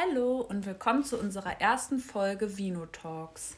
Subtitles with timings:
[0.00, 3.56] Hallo und willkommen zu unserer ersten Folge Vino Talks.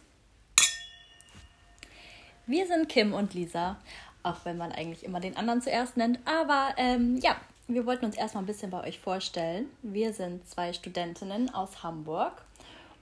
[2.46, 3.76] Wir sind Kim und Lisa,
[4.22, 6.18] auch wenn man eigentlich immer den anderen zuerst nennt.
[6.24, 7.36] Aber ähm, ja,
[7.68, 9.68] wir wollten uns erstmal ein bisschen bei euch vorstellen.
[9.82, 12.42] Wir sind zwei Studentinnen aus Hamburg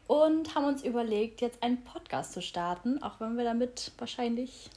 [0.09, 4.68] und haben uns überlegt, jetzt einen Podcast zu starten, auch wenn wir damit wahrscheinlich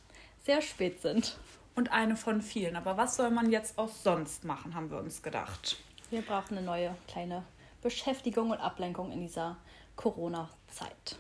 [0.46, 1.36] sehr spät sind.
[1.74, 2.76] Und eine von vielen.
[2.76, 5.78] Aber was soll man jetzt auch sonst machen, haben wir uns gedacht.
[6.12, 7.44] Wir brauchen eine neue kleine
[7.82, 9.58] Beschäftigung und Ablenkung in dieser
[9.96, 11.18] Corona-Zeit.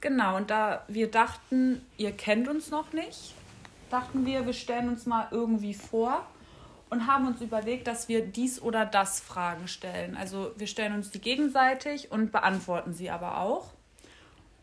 [0.00, 3.34] Genau, und da wir dachten, ihr kennt uns noch nicht,
[3.90, 6.26] dachten wir, wir stellen uns mal irgendwie vor
[6.90, 10.16] und haben uns überlegt, dass wir dies oder das Fragen stellen.
[10.16, 13.70] Also wir stellen uns die gegenseitig und beantworten sie aber auch.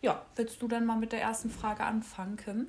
[0.01, 2.67] Ja, willst du dann mal mit der ersten Frage anfangen, Kim?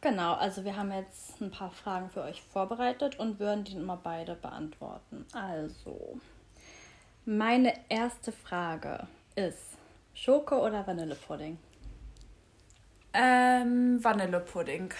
[0.00, 3.98] Genau, also wir haben jetzt ein paar Fragen für euch vorbereitet und würden die immer
[3.98, 5.26] beide beantworten.
[5.34, 6.18] Also,
[7.24, 9.06] meine erste Frage
[9.36, 9.58] ist
[10.14, 11.58] Schoko oder Vanillepudding?
[13.12, 14.92] Ähm, Vanillepudding.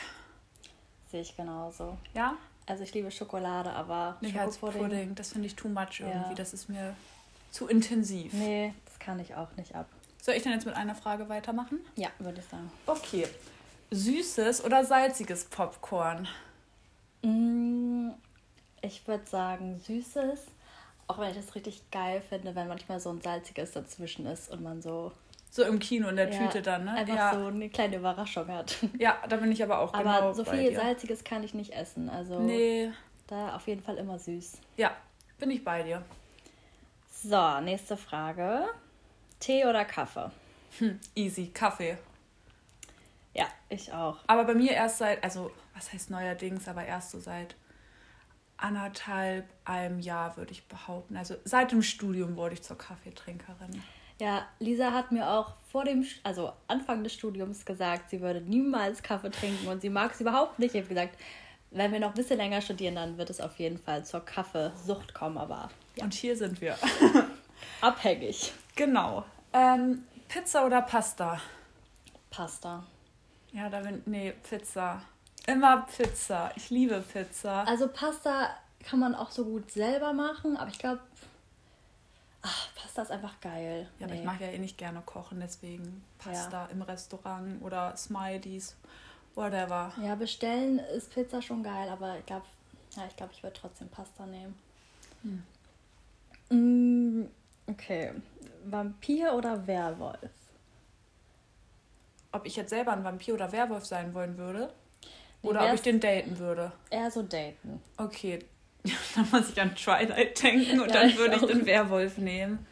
[1.10, 1.96] Sehe ich genauso.
[2.14, 2.36] Ja?
[2.66, 4.58] Also ich liebe Schokolade, aber Nicht als.
[4.58, 6.30] Pudding, das finde ich too much irgendwie.
[6.30, 6.34] Ja.
[6.34, 6.94] Das ist mir
[7.50, 8.32] zu intensiv.
[8.32, 9.86] Nee, das kann ich auch nicht ab.
[10.22, 11.80] Soll ich dann jetzt mit einer Frage weitermachen?
[11.96, 12.70] Ja, würde ich sagen.
[12.86, 13.26] Okay.
[13.90, 16.28] Süßes oder salziges Popcorn?
[17.22, 18.10] Mm,
[18.82, 20.46] Ich würde sagen süßes,
[21.10, 24.62] auch wenn ich das richtig geil finde, wenn manchmal so ein salziges dazwischen ist und
[24.62, 25.12] man so
[25.50, 26.92] So im Kino in der ja, Tüte dann, ne?
[26.94, 27.34] einfach ja.
[27.34, 28.76] so eine kleine Überraschung hat.
[28.98, 32.08] ja, da bin ich aber auch Aber genau so viel salziges kann ich nicht essen,
[32.08, 32.90] also Nee,
[33.26, 34.58] da auf jeden Fall immer süß.
[34.76, 34.96] ja,
[35.38, 36.02] bin ich bei dir.
[37.22, 38.68] So, nächste Frage.
[39.40, 40.30] Tee oder Kaffee?
[40.78, 41.98] Hm, easy, Kaffee.
[43.34, 44.18] Ja, ich auch.
[44.26, 47.54] Aber bei mir erst seit, also was heißt neuerdings, aber erst so seit
[48.62, 51.16] anderthalb, einem Jahr würde ich behaupten.
[51.16, 53.82] Also seit dem Studium wurde ich zur Kaffeetrinkerin.
[54.20, 59.02] Ja, Lisa hat mir auch vor dem, also Anfang des Studiums gesagt, sie würde niemals
[59.02, 60.74] Kaffee trinken und sie mag es überhaupt nicht.
[60.74, 61.16] Ich habe gesagt,
[61.70, 65.14] wenn wir noch ein bisschen länger studieren, dann wird es auf jeden Fall zur Kaffeesucht
[65.14, 65.70] kommen, aber
[66.00, 66.76] Und hier sind wir.
[67.80, 68.52] abhängig.
[68.76, 69.24] genau.
[69.52, 71.40] Ähm, Pizza oder Pasta?
[72.30, 72.84] Pasta.
[73.52, 75.02] Ja, da bin, nee, Pizza.
[75.46, 76.52] Immer Pizza.
[76.56, 77.66] Ich liebe Pizza.
[77.66, 78.50] Also Pasta
[78.84, 81.00] kann man auch so gut selber machen, aber ich glaube,
[82.74, 83.88] Pasta ist einfach geil.
[83.98, 88.76] Ja, aber ich mag ja eh nicht gerne kochen, deswegen Pasta im Restaurant oder Smileys,
[89.34, 89.92] whatever.
[90.02, 92.46] Ja, bestellen ist Pizza schon geil, aber ich glaube,
[92.96, 94.56] ja, ich glaube, ich würde trotzdem Pasta nehmen.
[96.50, 97.26] Mm,
[97.70, 98.12] Okay.
[98.64, 100.18] Vampir oder Werwolf?
[102.32, 104.72] Ob ich jetzt selber ein Vampir oder Werwolf sein wollen würde?
[105.42, 106.72] Oder ob ich den daten würde?
[106.90, 107.80] Eher so daten.
[107.96, 108.40] Okay,
[109.14, 111.48] dann muss ich an Twilight denken und Ja, dann ich würde ich auch.
[111.48, 112.66] den Werwolf nehmen.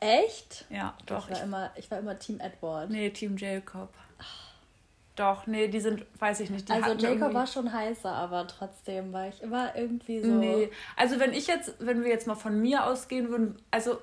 [0.00, 0.66] Echt?
[0.70, 1.28] Ja, doch.
[1.28, 2.90] Ich war, Ich, immer, ich war immer Team Edward.
[2.90, 3.88] nee, Team Jacob.
[5.16, 6.68] Doch, nee, die sind, weiß ich nicht.
[6.68, 10.28] Die also Jacob irgendwie- war schon heißer, aber trotzdem war ich immer irgendwie so.
[10.28, 13.98] Nee, also wenn ich jetzt, wenn wir jetzt mal von mir ausgehen würden, also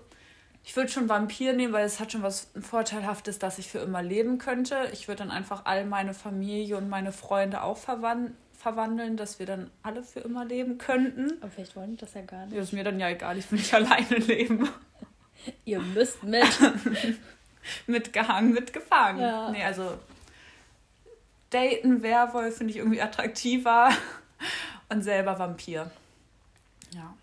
[0.63, 4.01] ich würde schon Vampir nehmen, weil es hat schon was Vorteilhaftes, dass ich für immer
[4.01, 4.89] leben könnte.
[4.93, 9.45] Ich würde dann einfach all meine Familie und meine Freunde auch verwan verwandeln, dass wir
[9.45, 11.33] dann alle für immer leben könnten.
[11.41, 12.55] Aber vielleicht wollen die das ja gar nicht.
[12.55, 14.69] Ja, ist mir dann ja egal, ich will nicht alleine leben.
[15.65, 16.45] Ihr müsst mit.
[17.87, 19.21] mitgehangen, mitgefangen.
[19.21, 19.51] Ja.
[19.51, 19.97] Nee, also
[21.49, 23.89] daten Werwolf finde ich irgendwie attraktiver
[24.87, 25.91] und selber Vampir.
[26.91, 27.13] Ja.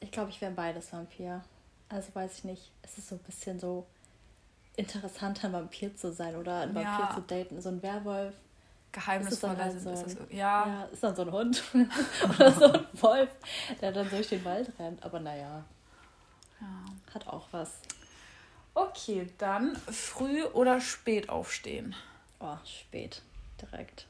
[0.00, 1.42] Ich glaube, ich wäre beides Vampir.
[1.90, 2.70] Also weiß ich nicht.
[2.82, 3.86] Es ist so ein bisschen so
[4.76, 7.12] interessant, ein Vampir zu sein oder ein Vampir Ja.
[7.14, 7.60] zu daten.
[7.60, 8.34] So ein Werwolf.
[8.92, 10.16] Geheimnisvoller halt so ist das.
[10.30, 11.62] Ja, Ja, ist dann so ein Hund
[12.28, 13.28] oder so ein Wolf,
[13.80, 15.02] der dann durch den Wald rennt.
[15.04, 15.64] Aber naja,
[16.60, 16.66] ja.
[17.14, 17.70] hat auch was.
[18.74, 21.94] Okay, dann früh oder spät aufstehen.
[22.40, 23.22] Oh, spät.
[23.60, 24.06] Direkt.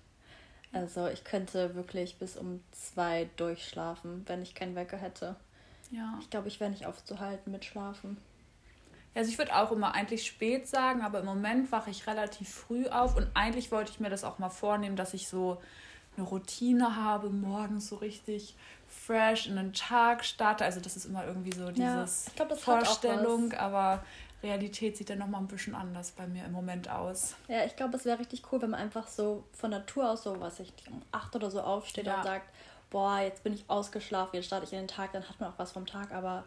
[0.73, 5.35] Also ich könnte wirklich bis um zwei durchschlafen, wenn ich keinen Wecker hätte.
[5.91, 6.17] Ja.
[6.21, 8.17] Ich glaube, ich wäre nicht aufzuhalten mit Schlafen.
[9.15, 12.87] Also ich würde auch immer eigentlich spät sagen, aber im Moment wache ich relativ früh
[12.87, 15.61] auf und eigentlich wollte ich mir das auch mal vornehmen, dass ich so
[16.17, 18.55] eine Routine habe, morgens so richtig
[18.89, 20.65] fresh in den Tag starte.
[20.65, 24.05] Also das ist immer irgendwie so Ja, dieses ich glaub, Vorstellung, aber
[24.43, 27.35] Realität sieht dann nochmal ein bisschen anders bei mir im Moment aus.
[27.49, 30.41] Ja, ich glaube, es wäre richtig cool, wenn man einfach so von Natur aus so,
[30.41, 32.17] was ich um acht oder so aufsteht Ja.
[32.19, 32.49] und sagt,
[32.91, 35.59] boah, jetzt bin ich ausgeschlafen, jetzt starte ich in den Tag, dann hat man auch
[35.59, 36.45] was vom Tag, aber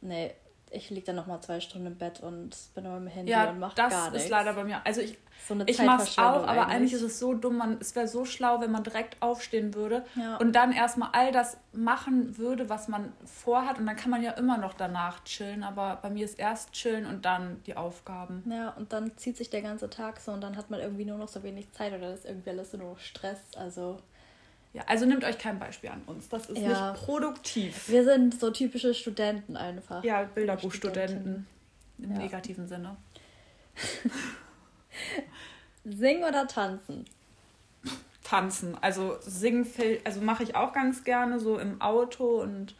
[0.00, 0.32] nee,
[0.70, 3.58] ich liege dann nochmal zwei Stunden im Bett und bin auf meinem Handy ja, und
[3.58, 4.12] mache gar nichts.
[4.12, 4.80] Das ist leider bei mir.
[4.84, 6.68] Also ich, so ich mache es auch, aber eigentlich.
[6.68, 7.56] eigentlich ist es so dumm.
[7.56, 10.36] Man, es wäre so schlau, wenn man direkt aufstehen würde ja.
[10.36, 13.78] und dann erstmal all das machen würde, was man vorhat.
[13.78, 15.64] Und dann kann man ja immer noch danach chillen.
[15.64, 18.44] Aber bei mir ist erst chillen und dann die Aufgaben.
[18.48, 21.18] Ja, und dann zieht sich der ganze Tag so und dann hat man irgendwie nur
[21.18, 23.40] noch so wenig Zeit oder ist irgendwie alles nur Stress.
[23.56, 23.98] Also
[24.72, 26.28] ja, also nehmt euch kein Beispiel an uns.
[26.28, 26.92] Das ist ja.
[26.92, 27.88] nicht produktiv.
[27.88, 30.04] Wir sind so typische Studenten einfach.
[30.04, 31.46] Ja, Bilderbuchstudenten.
[31.98, 32.18] Im ja.
[32.18, 32.96] negativen Sinne.
[35.84, 37.04] Singen oder tanzen?
[38.22, 38.76] Tanzen.
[38.80, 39.66] Also singen
[40.04, 42.76] also mache ich auch ganz gerne so im Auto und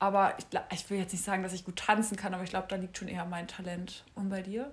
[0.00, 2.66] aber ich, ich will jetzt nicht sagen, dass ich gut tanzen kann, aber ich glaube,
[2.68, 4.02] da liegt schon eher mein Talent.
[4.14, 4.72] Und bei dir?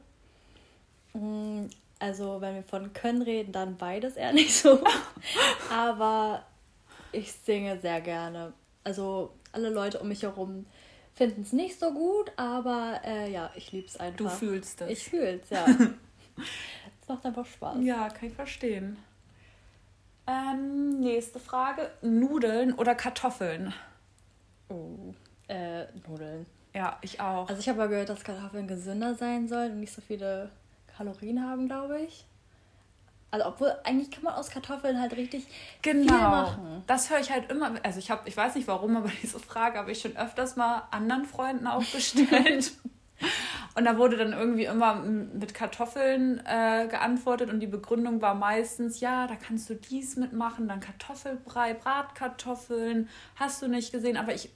[1.99, 4.79] Also, wenn wir von können reden, dann beides eher nicht so.
[5.71, 6.45] Aber
[7.11, 8.53] ich singe sehr gerne.
[8.83, 10.65] Also, alle Leute um mich herum
[11.17, 14.17] finden es nicht so gut, aber äh, ja, ich liebe es einfach.
[14.17, 14.89] Du fühlst es.
[14.89, 15.65] Ich fühle es, ja.
[17.01, 17.77] es macht einfach Spaß.
[17.81, 18.97] Ja, kann ich verstehen.
[20.27, 23.73] Ähm, nächste Frage: Nudeln oder Kartoffeln?
[24.69, 25.13] Oh,
[25.47, 26.45] äh, Nudeln.
[26.75, 27.49] Ja, ich auch.
[27.49, 30.51] Also, ich habe mal gehört, dass Kartoffeln gesünder sein sollen und nicht so viele
[30.97, 32.25] Kalorien haben, glaube ich.
[33.29, 35.45] Also obwohl eigentlich kann man aus Kartoffeln halt richtig
[35.81, 36.13] genau.
[36.13, 36.83] viel machen.
[36.87, 37.73] Das höre ich halt immer.
[37.83, 40.83] Also ich habe, ich weiß nicht warum, aber diese Frage habe ich schon öfters mal
[40.91, 42.71] anderen Freunden auch gestellt.
[43.75, 48.99] und da wurde dann irgendwie immer mit Kartoffeln äh, geantwortet und die Begründung war meistens,
[48.99, 54.51] ja, da kannst du dies mitmachen, dann Kartoffelbrei, Bratkartoffeln, hast du nicht gesehen, aber ich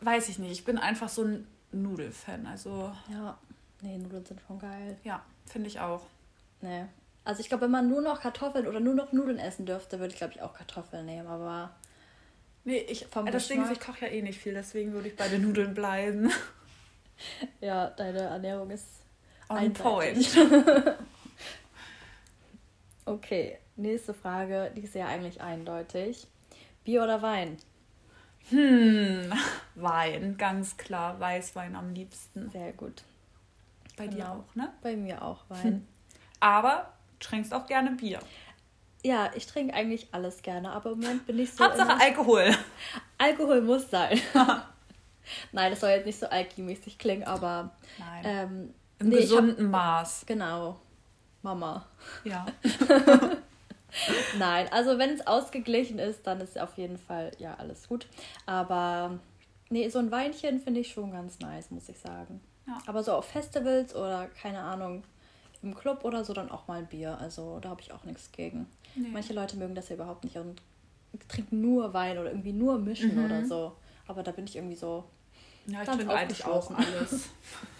[0.00, 3.38] weiß ich nicht, ich bin einfach so ein Nudelfan, also ja.
[3.84, 4.96] Nee, Nudeln sind schon geil.
[5.04, 6.06] Ja, finde ich auch.
[6.62, 6.86] Nee.
[7.22, 10.12] Also ich glaube, wenn man nur noch Kartoffeln oder nur noch Nudeln essen dürfte, würde
[10.12, 11.74] ich glaube ich auch Kartoffeln nehmen, aber.
[12.64, 15.42] Nee, ich, vom ist, ich koche ja eh nicht viel, deswegen würde ich bei den
[15.42, 16.30] Nudeln bleiben.
[17.60, 18.86] Ja, deine Ernährung ist
[19.48, 20.34] on einseitig.
[20.34, 20.66] point.
[23.04, 26.26] okay, nächste Frage, die ist ja eigentlich eindeutig.
[26.82, 27.56] Bier oder Wein?
[28.50, 29.32] Hm,
[29.76, 31.20] Wein, ganz klar.
[31.20, 32.50] Weißwein am liebsten.
[32.50, 33.04] Sehr gut.
[33.96, 34.16] Bei genau.
[34.16, 34.72] dir auch, ne?
[34.82, 35.62] Bei mir auch Wein.
[35.62, 35.86] Hm.
[36.40, 38.20] Aber du trinkst auch gerne Bier.
[39.02, 41.64] Ja, ich trinke eigentlich alles gerne, aber im Moment bin ich so.
[41.64, 42.54] Hauptsache Alkohol.
[43.18, 44.18] Alkohol muss sein.
[45.52, 47.70] Nein, das soll jetzt nicht so alkimäßig klingen, aber.
[47.98, 48.22] Nein.
[48.24, 50.24] Ähm, Im nee, gesunden hab, Maß.
[50.26, 50.80] Genau.
[51.42, 51.84] Mama.
[52.24, 52.46] Ja.
[54.38, 58.06] Nein, also wenn es ausgeglichen ist, dann ist auf jeden Fall ja alles gut.
[58.46, 59.18] Aber
[59.68, 62.40] nee, so ein Weinchen finde ich schon ganz nice, muss ich sagen.
[62.66, 62.78] Ja.
[62.86, 65.04] Aber so auf Festivals oder keine Ahnung,
[65.62, 67.18] im Club oder so dann auch mal ein Bier.
[67.18, 68.66] Also da habe ich auch nichts gegen.
[68.94, 69.08] Nee.
[69.12, 70.60] Manche Leute mögen das ja überhaupt nicht und
[71.28, 73.24] trinken nur Wein oder irgendwie nur mischen mhm.
[73.24, 73.76] oder so.
[74.06, 75.04] Aber da bin ich irgendwie so.
[75.66, 77.30] Ja, ich trinke eigentlich auch alles.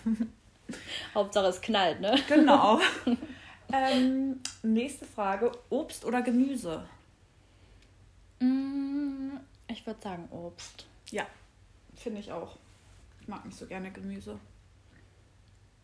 [1.14, 2.18] Hauptsache es knallt, ne?
[2.26, 2.80] Genau.
[3.72, 6.84] ähm, nächste Frage: Obst oder Gemüse?
[8.40, 9.36] Mm,
[9.68, 10.86] ich würde sagen Obst.
[11.10, 11.26] Ja,
[11.94, 12.56] finde ich auch.
[13.20, 14.38] Ich mag nicht so gerne Gemüse.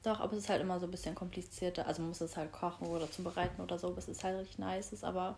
[0.03, 1.87] Doch, aber es ist halt immer so ein bisschen komplizierter.
[1.87, 4.93] Also man muss es halt kochen oder zubereiten oder so, bis es halt richtig nice
[4.93, 5.05] ist.
[5.05, 5.37] Aber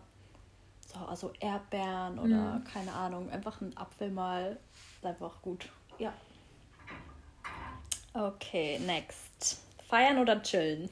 [0.87, 2.63] so, also Erdbeeren oder mhm.
[2.63, 4.57] keine Ahnung, einfach ein Apfel mal
[4.97, 5.69] ist einfach gut.
[5.97, 6.13] Ja.
[8.13, 9.59] Okay, next.
[9.89, 10.89] Feiern oder chillen?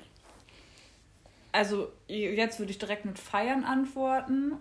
[1.54, 4.54] Also jetzt würde ich direkt mit Feiern antworten.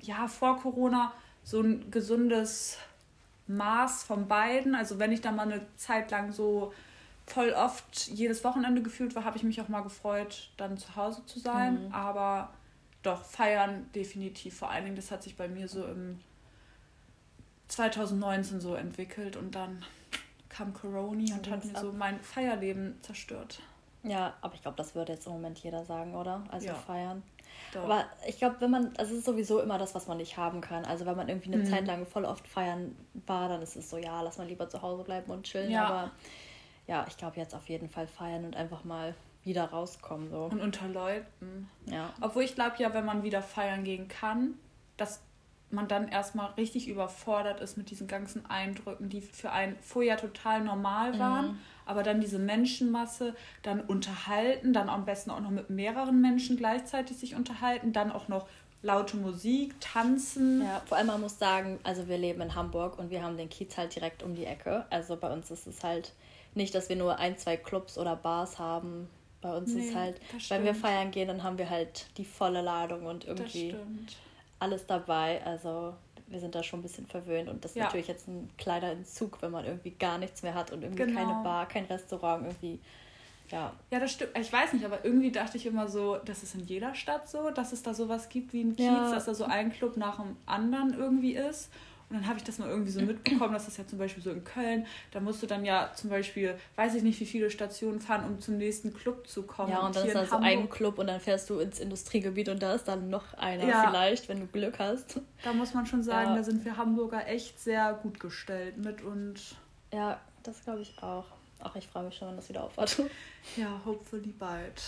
[0.00, 1.12] Ja, vor Corona
[1.42, 2.78] so ein gesundes
[3.46, 4.74] Maß von beiden.
[4.74, 6.72] Also wenn ich da mal eine Zeit lang so
[7.30, 11.24] voll oft jedes Wochenende gefühlt war, habe ich mich auch mal gefreut, dann zu Hause
[11.26, 11.86] zu sein.
[11.86, 11.94] Mhm.
[11.94, 12.50] Aber
[13.02, 14.58] doch, feiern definitiv.
[14.58, 16.20] Vor allen Dingen, das hat sich bei mir so im
[17.68, 19.84] 2019 so entwickelt und dann
[20.48, 23.60] kam Corona und hat mir so mein Feierleben zerstört.
[24.02, 26.42] Ja, aber ich glaube, das würde jetzt im Moment jeder sagen, oder?
[26.50, 26.74] Also ja.
[26.74, 27.22] feiern.
[27.72, 27.84] Doch.
[27.84, 30.60] Aber ich glaube, wenn man, also es ist sowieso immer das, was man nicht haben
[30.60, 30.84] kann.
[30.84, 31.66] Also wenn man irgendwie eine mhm.
[31.66, 34.82] Zeit lang voll oft feiern war, dann ist es so, ja, lass mal lieber zu
[34.82, 35.70] Hause bleiben und chillen.
[35.70, 35.86] Ja.
[35.86, 36.10] Aber
[36.90, 40.28] ja, ich glaube jetzt auf jeden Fall feiern und einfach mal wieder rauskommen.
[40.28, 40.46] So.
[40.46, 41.70] Und unter Leuten.
[41.86, 42.12] Ja.
[42.20, 44.54] Obwohl ich glaube ja, wenn man wieder feiern gehen kann,
[44.96, 45.22] dass
[45.70, 50.64] man dann erstmal richtig überfordert ist mit diesen ganzen Eindrücken, die für einen vorher total
[50.64, 51.52] normal waren.
[51.52, 51.58] Mhm.
[51.86, 57.16] Aber dann diese Menschenmasse, dann unterhalten, dann am besten auch noch mit mehreren Menschen gleichzeitig
[57.16, 58.48] sich unterhalten, dann auch noch
[58.82, 60.62] laute Musik, tanzen.
[60.62, 63.48] Ja, vor allem man muss sagen, also wir leben in Hamburg und wir haben den
[63.48, 64.86] Kiez halt direkt um die Ecke.
[64.90, 66.12] Also bei uns ist es halt
[66.54, 69.08] nicht, dass wir nur ein, zwei Clubs oder Bars haben.
[69.40, 72.60] Bei uns nee, ist halt, wenn wir feiern gehen, dann haben wir halt die volle
[72.60, 73.74] Ladung und irgendwie
[74.58, 75.40] alles dabei.
[75.46, 75.94] Also
[76.26, 77.84] wir sind da schon ein bisschen verwöhnt und das ist Ja.
[77.84, 81.18] natürlich jetzt ein kleiner Entzug, wenn man irgendwie gar nichts mehr hat und irgendwie Genau.
[81.18, 82.78] keine Bar, kein Restaurant, irgendwie,
[83.50, 83.72] ja.
[83.90, 84.38] Ja, das stimmt.
[84.38, 87.50] Ich weiß nicht, aber irgendwie dachte ich immer so, das ist in jeder Stadt so,
[87.50, 89.10] dass es da sowas gibt wie ein Kiez, Ja.
[89.10, 91.70] dass da so ein Club nach dem anderen irgendwie ist.
[92.10, 94.32] Und dann habe ich das mal irgendwie so mitbekommen, dass das ja zum Beispiel so
[94.32, 98.00] in Köln, da musst du dann ja zum Beispiel, weiß ich nicht, wie viele Stationen
[98.00, 99.70] fahren, um zum nächsten Club zu kommen.
[99.70, 102.48] Ja, und dann hier ist da so ein Club und dann fährst du ins Industriegebiet
[102.48, 103.86] und da ist dann noch einer Ja.
[103.86, 105.20] vielleicht, wenn du Glück hast.
[105.44, 106.36] Da muss man schon sagen, Ja.
[106.38, 109.56] da sind wir Hamburger echt sehr gut gestellt mit und
[109.92, 111.26] Ja, das glaube ich auch.
[111.62, 113.02] Ach, ich freue mich schon, wenn das wieder aufhört.
[113.56, 114.82] ja, hopefully bald.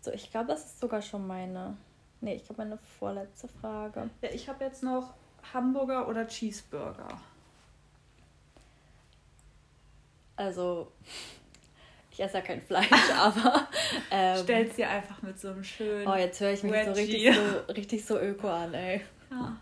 [0.00, 1.76] So, ich glaube, das ist sogar schon meine.
[2.22, 4.08] Nee, ich glaube, meine vorletzte Frage.
[4.22, 5.12] Ja, ich habe jetzt noch
[5.52, 7.08] Hamburger oder Cheeseburger.
[10.36, 10.92] Also,
[12.10, 13.68] ich esse ja kein Fleisch, aber.
[14.10, 16.06] Ähm, Stell's dir einfach mit so einem schönen.
[16.06, 19.00] oh, jetzt höre ich mich so richtig, so richtig so öko an, ey.
[19.30, 19.56] Ja.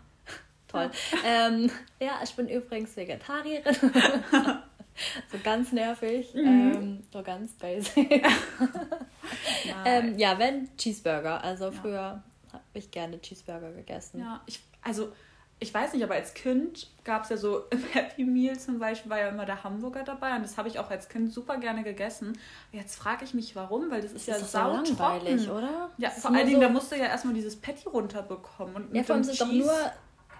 [0.67, 0.91] Toll.
[1.25, 3.75] Ähm, ja, ich bin übrigens Vegetarierin.
[5.31, 6.33] so ganz nervig.
[6.33, 6.45] Mhm.
[6.45, 8.25] Ähm, so ganz basic.
[9.83, 11.43] Ähm, ja, wenn Cheeseburger.
[11.43, 11.71] Also Ja.
[11.71, 12.23] früher
[12.53, 14.19] habe ich gerne Cheeseburger gegessen.
[14.19, 15.11] Ja, ich, also
[15.59, 19.09] ich weiß nicht, aber als Kind gab es ja so im Happy Meal zum Beispiel,
[19.09, 21.83] war ja immer der Hamburger dabei und das habe ich auch als Kind super gerne
[21.83, 22.37] gegessen.
[22.71, 25.91] Jetzt frage ich mich, warum, weil das ist, Das ja ist doch so langweilig, oder?
[25.97, 28.75] Ja, ist vor allen Dingen, so- da musst du ja erstmal dieses Patty runterbekommen.
[28.75, 29.73] Und Ja, vor allem sind doch nur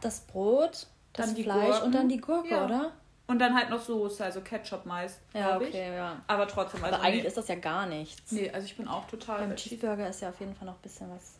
[0.01, 1.83] das Brot, das Dann die Fleisch Gurken.
[1.85, 2.65] und dann die Gurke, Ja.
[2.65, 2.91] oder?
[3.27, 5.75] Und dann halt noch Soße, also Ketchup meist, Ja, okay, ich.
[5.95, 6.21] ja.
[6.27, 7.27] Aber trotzdem, also Aber eigentlich nee.
[7.29, 8.31] ist das ja gar nichts.
[8.31, 10.67] Nee, also ich bin auch total Beim bei Cheese- Cheeseburger ist ja auf jeden Fall
[10.67, 11.39] noch ein bisschen was.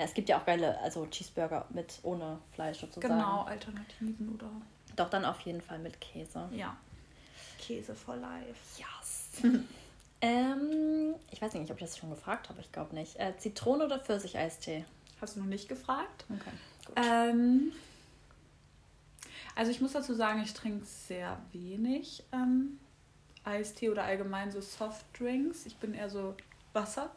[0.00, 3.12] Ja, es gibt ja auch geile, also Cheeseburger mit ohne Fleisch sozusagen.
[3.12, 4.50] Genau, Alternativen oder.
[4.96, 6.48] Doch dann auf jeden Fall mit Käse.
[6.52, 6.74] Ja.
[7.58, 8.78] Käse for life.
[8.78, 9.42] Yes.
[10.22, 13.20] ähm, ich weiß nicht, ob ich das schon gefragt habe, ich glaube nicht.
[13.20, 14.86] Äh, Zitrone oder Pfirsicheistee?
[15.20, 16.24] Hast du noch nicht gefragt?
[16.30, 16.50] Okay,
[16.86, 16.96] gut.
[16.96, 17.72] Ähm,
[19.54, 22.80] also ich muss dazu sagen, ich trinke sehr wenig ähm,
[23.44, 25.66] Eistee oder allgemein so Softdrinks.
[25.66, 26.34] Ich bin eher so
[26.72, 27.10] Wasser.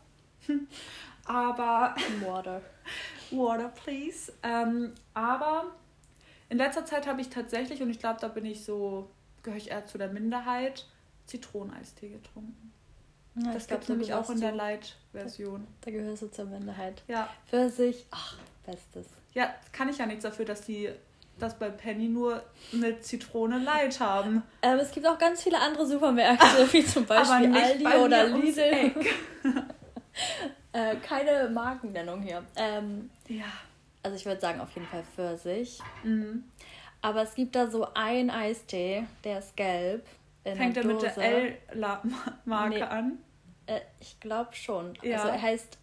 [1.26, 2.62] aber Water.
[3.32, 4.32] Water, please.
[4.44, 5.66] Ähm, aber
[6.50, 9.10] in letzter Zeit habe ich tatsächlich, und ich glaube, da bin ich so,
[9.42, 10.86] gehöre ich eher zu der Minderheit,
[11.26, 12.72] Zitroneneistee getrunken.
[13.36, 15.62] Ja, das gibt es da nämlich auch in der Light-Version.
[15.62, 17.02] du- Da gehörst du zur Minderheit.
[17.08, 17.28] Ja.
[17.50, 19.08] Pfirsich, ach, bestes.
[19.34, 20.90] Ja, kann ich ja nichts dafür, dass die
[21.40, 24.44] das bei Penny nur mit Zitrone Light haben.
[24.62, 28.92] Ähm, es gibt auch ganz viele andere Supermärkte, wie zum Beispiel Aldi bei oder Lidl.
[30.74, 32.44] Äh, keine Markennennung hier.
[32.56, 33.46] Ähm, Ja.
[34.02, 35.80] also ich würde sagen auf jeden Fall Pfirsich.
[36.04, 36.44] Mhm.
[37.02, 40.06] Aber es gibt da so einen Eistee, der ist gelb.
[40.44, 41.18] Fängt er mit der.
[41.18, 42.82] L-Marke Nee.
[42.82, 43.18] an?
[43.66, 44.94] Äh, ich glaube schon.
[45.02, 45.18] Ja.
[45.18, 45.78] Also er heißt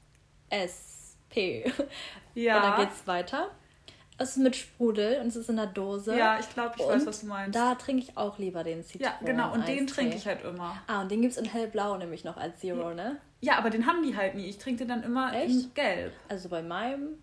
[0.51, 1.65] SP.
[2.35, 2.57] Ja.
[2.57, 3.51] Und dann geht's weiter.
[4.23, 6.17] Es ist mit Sprudel und es ist in der Dose.
[6.17, 7.57] Ja, ich glaube, ich und weiß, was du meinst.
[7.59, 9.25] Da trinke ich auch lieber den ja, Zitronen.
[9.25, 9.53] genau.
[9.55, 10.77] Und den trinke ich halt immer.
[10.87, 13.17] Ah, und den gibt es in hellblau nämlich noch als Zero, ne?
[13.41, 14.45] Ja, aber den haben die halt nie.
[14.47, 15.75] Ich trinke den dann immer in Echt?
[15.75, 16.13] gelb.
[16.29, 17.17] Also bei meinem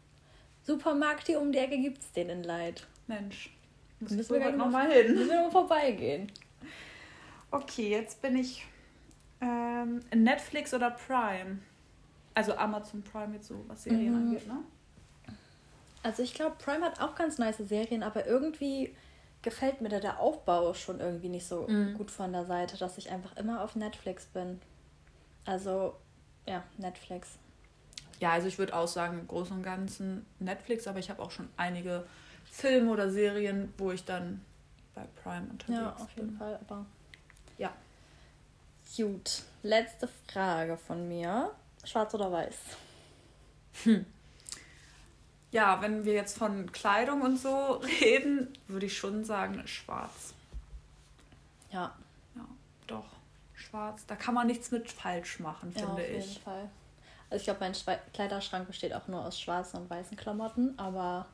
[0.64, 2.88] Supermarkt hier um die Ecke gibt es den in Light.
[3.06, 3.52] Mensch.
[4.00, 5.14] Muss Müssen wir gleich nochmal mal- hin.
[5.14, 6.32] Müssen wir mal vorbeigehen.
[7.52, 8.66] Okay, jetzt bin ich
[9.40, 11.60] ähm, Netflix oder Prime.
[12.34, 14.28] Also Amazon Prime jetzt so, was Serien Mhm.
[14.30, 14.58] angeht, ne?
[16.04, 18.96] Also ich glaube, Prime hat auch ganz nice Serien, aber irgendwie
[19.42, 21.94] gefällt mir da der Aufbau schon irgendwie nicht so Mhm.
[21.96, 24.60] gut von der Seite, dass ich einfach immer auf Netflix bin.
[25.46, 25.96] Also,
[26.48, 27.38] ja, Netflix.
[28.20, 31.32] Ja, also ich würde auch sagen, im Großen und Ganzen Netflix, aber ich habe auch
[31.32, 32.06] schon einige
[32.50, 34.44] Filme oder Serien, wo ich dann
[34.96, 36.38] bei Prime unterwegs Ja, auf jeden bin.
[36.38, 36.86] Fall, aber.
[37.58, 37.72] Ja.
[38.96, 39.44] Gut.
[39.62, 41.52] Letzte Frage von mir.
[41.84, 42.56] Schwarz oder weiß?
[45.52, 50.34] Ja, wenn wir jetzt von Kleidung und so reden, würde ich schon sagen schwarz.
[51.72, 51.94] Ja,
[52.36, 52.46] Ja,
[52.86, 53.06] doch,
[53.56, 54.06] schwarz.
[54.08, 56.40] Da kann man nichts mit falsch machen, ja finde auf jeden ich.
[56.40, 56.70] Fall.
[57.30, 61.26] Also ich glaube, mein Schwe Kleiderschrank besteht auch nur aus schwarzen und weißen Klamotten, aber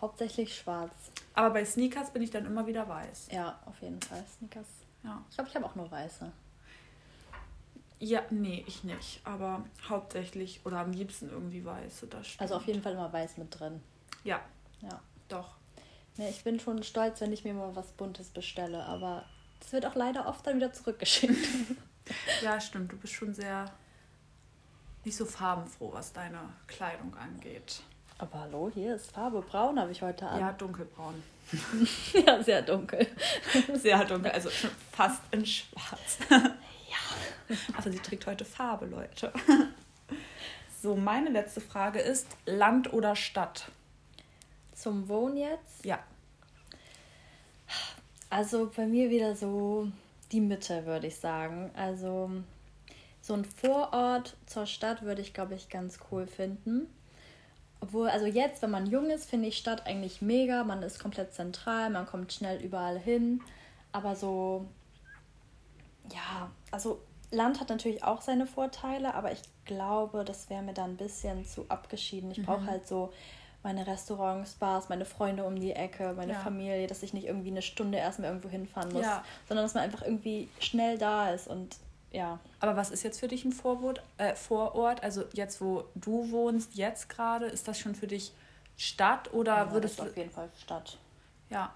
[0.00, 0.92] hauptsächlich schwarz.
[1.34, 3.28] Aber bei Sneakers bin ich dann immer wieder weiß.
[3.32, 4.24] Ja, auf jeden Fall.
[4.38, 4.66] Sneakers.
[5.02, 5.22] Ja.
[5.28, 6.30] Ich glaube, ich habe auch nur weiße.
[7.98, 9.20] Ja, nee, ich nicht.
[9.24, 12.06] Aber hauptsächlich oder am liebsten irgendwie weiße.
[12.08, 12.42] Das stimmt.
[12.42, 13.80] Also auf jeden Fall immer weiß mit drin.
[14.24, 14.40] Ja,
[14.82, 15.00] Ja.
[15.28, 15.54] doch.
[16.18, 19.24] Nee, ich bin schon stolz, wenn ich mir mal was Buntes bestelle, aber
[19.60, 21.36] das wird auch leider oft dann wieder zurückgeschickt.
[22.40, 22.92] Ja, stimmt.
[22.92, 23.64] Du bist schon sehr
[25.04, 26.38] nicht so farbenfroh, was deine
[26.68, 27.82] Kleidung angeht.
[28.18, 30.38] Aber hallo, hier ist Farbe braun, habe ich heute an.
[30.38, 31.20] Ja, dunkelbraun.
[32.26, 33.06] ja sehr dunkel.
[33.74, 36.18] Sehr dunkel, also schon fast in schwarz.
[37.76, 39.32] Also sie trägt heute Farbe, Leute.
[40.82, 43.70] So, meine letzte Frage ist Land oder Stadt?
[44.72, 45.84] Zum Wohnen jetzt?
[45.84, 45.98] Ja.
[48.28, 49.90] Also bei mir wieder so
[50.30, 51.70] die Mitte, würde ich sagen.
[51.74, 52.30] Also
[53.22, 56.86] so ein Vorort zur Stadt würde ich, glaube ich, ganz cool finden.
[57.80, 60.62] Obwohl, also jetzt, wenn man jung ist, finde ich Stadt eigentlich mega.
[60.62, 63.42] Man ist komplett zentral, man kommt schnell überall hin.
[63.92, 64.66] Aber so,
[66.12, 70.92] ja, also Land hat natürlich auch seine Vorteile, aber ich glaube, das wäre mir dann
[70.92, 72.30] ein bisschen zu abgeschieden.
[72.30, 72.44] Ich mhm.
[72.44, 73.12] brauche halt so
[73.62, 76.38] meine Restaurants, Bars, meine Freunde um die Ecke, meine ja.
[76.38, 79.24] Familie, dass ich nicht irgendwie eine Stunde erstmal irgendwo hinfahren muss, ja.
[79.48, 81.76] sondern dass man einfach irgendwie schnell da ist und
[82.12, 82.38] ja.
[82.60, 85.02] Aber was ist jetzt für dich ein Vorwort, äh, Vorort?
[85.02, 88.32] Also jetzt, wo du wohnst, jetzt gerade, ist das schon für dich
[88.76, 90.04] Stadt oder ja, würdest du...
[90.04, 90.98] auf jeden Fall Stadt.
[91.50, 91.72] Ja.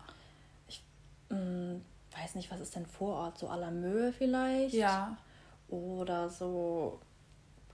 [0.68, 0.82] Ich
[1.28, 1.84] mh, mm,
[2.16, 3.38] weiß nicht, was ist denn Vorort?
[3.38, 4.74] So à la Möhe vielleicht?
[4.74, 5.16] Ja.
[5.70, 7.00] Oder so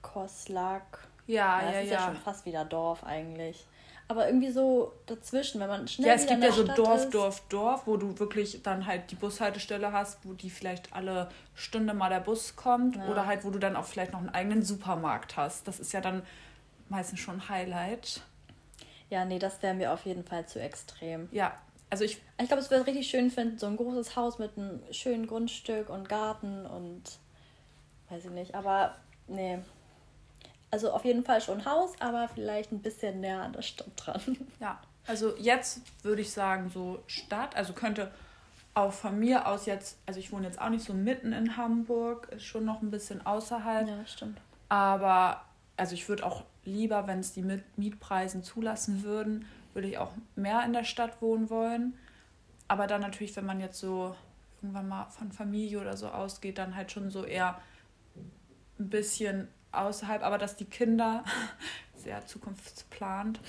[0.03, 1.09] Koslak.
[1.27, 1.73] Ja, ja, ja.
[1.73, 1.99] Das ist ja.
[1.99, 3.67] ja schon fast wieder Dorf eigentlich
[4.09, 6.09] aber irgendwie so dazwischen, wenn man schnell.
[6.09, 7.11] Ja, es gibt ja so Dorf, ist.
[7.15, 11.93] Dorf, Dorf, wo du wirklich dann halt die Bushaltestelle hast, wo die vielleicht alle Stunde
[11.93, 13.09] mal der Bus kommt ja.
[13.09, 15.67] oder halt, wo du dann auch vielleicht noch einen eigenen Supermarkt hast.
[15.67, 16.23] Das ist ja dann
[16.89, 18.21] meistens schon ein Highlight.
[19.11, 21.29] Ja, nee, das wäre mir auf jeden Fall zu extrem.
[21.33, 21.57] Ja,
[21.91, 22.23] also ich.
[22.41, 25.89] Ich glaube, es wäre richtig schön finden, so ein großes Haus mit einem schönen Grundstück
[25.89, 27.03] und Garten und
[28.11, 28.97] weiß ich nicht, aber
[29.29, 29.59] nee,
[30.71, 34.21] also auf jeden Fall schon Haus, aber vielleicht ein bisschen näher an der Stadt dran.
[34.61, 38.11] Ja, also jetzt würde ich sagen so Stadt, also könnte
[38.75, 42.29] auch von mir aus jetzt, also ich wohne jetzt auch nicht so mitten in Hamburg,
[42.33, 43.89] ist schon noch ein bisschen außerhalb.
[43.89, 44.39] Ja, stimmt.
[44.69, 45.43] Aber
[45.77, 47.45] also ich würde auch lieber, wenn es die
[47.77, 51.95] Mietpreisen zulassen würden, würde ich auch mehr in der Stadt wohnen wollen.
[52.69, 54.15] Aber dann natürlich, wenn man jetzt so
[54.61, 57.59] irgendwann mal von Familie oder so ausgeht, dann halt schon so eher
[58.79, 61.25] ein bisschen außerhalb, aber dass die Kinder,
[61.95, 63.41] sehr zukunftsplant,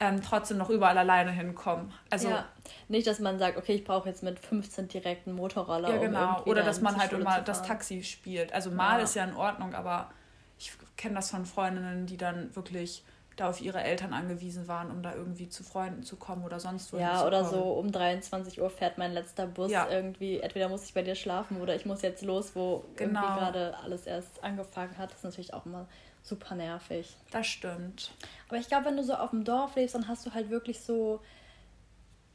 [0.00, 1.92] ähm, trotzdem noch überall alleine hinkommen.
[2.10, 2.46] Also ja.
[2.88, 5.94] nicht, dass man sagt, okay, ich brauche jetzt mit 15 direkten Motorroller.
[5.94, 6.42] Ja, genau.
[6.42, 8.52] Um Oder dass man halt immer das Taxi spielt.
[8.52, 9.04] Also mal ja.
[9.04, 10.10] ist ja in Ordnung, aber
[10.58, 13.04] ich kenne das von Freundinnen, die dann wirklich
[13.36, 16.92] da auf ihre Eltern angewiesen waren, um da irgendwie zu Freunden zu kommen oder sonst
[16.92, 16.98] wo.
[16.98, 19.88] Ja, oder so um 23 Uhr fährt mein letzter Bus ja.
[19.90, 20.40] irgendwie.
[20.40, 23.20] Entweder muss ich bei dir schlafen oder ich muss jetzt los, wo genau.
[23.20, 25.10] irgendwie gerade alles erst angefangen hat.
[25.10, 25.86] Das ist natürlich auch immer
[26.22, 27.16] super nervig.
[27.30, 28.12] Das stimmt.
[28.48, 30.80] Aber ich glaube, wenn du so auf dem Dorf lebst, dann hast du halt wirklich
[30.80, 31.20] so.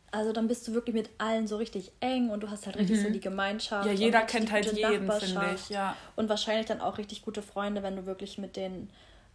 [0.10, 2.98] Also dann bist du wirklich mit allen so richtig eng und du hast halt richtig
[2.98, 3.04] mhm.
[3.04, 3.86] so die Gemeinschaft.
[3.86, 5.98] Ja, jeder kennt halt jeden, finde ich, ja.
[6.16, 8.90] Und wahrscheinlich dann auch richtig gute Freunde, wenn du wirklich mit denen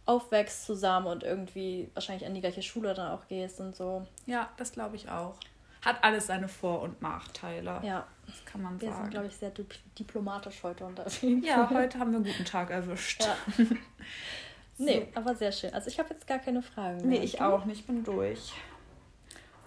[0.05, 4.05] aufwächst zusammen und irgendwie wahrscheinlich an die gleiche Schule dann auch gehst und so.
[4.25, 5.35] Ja, das glaube ich auch.
[5.81, 7.81] Hat alles seine Vor- und Nachteile.
[7.83, 8.07] Ja.
[8.25, 8.99] Das kann man wir sagen.
[8.99, 9.51] Wir sind, glaube ich, sehr
[9.99, 11.45] diplomatisch heute unterwegs.
[11.45, 13.23] Ja, heute haben wir einen guten Tag erwischt.
[13.23, 13.65] Ja.
[14.77, 15.73] nee, aber sehr schön.
[15.73, 17.19] Also ich habe jetzt gar keine Fragen mehr.
[17.19, 17.81] Nee, ich auch nicht.
[17.81, 18.53] Ich bin durch.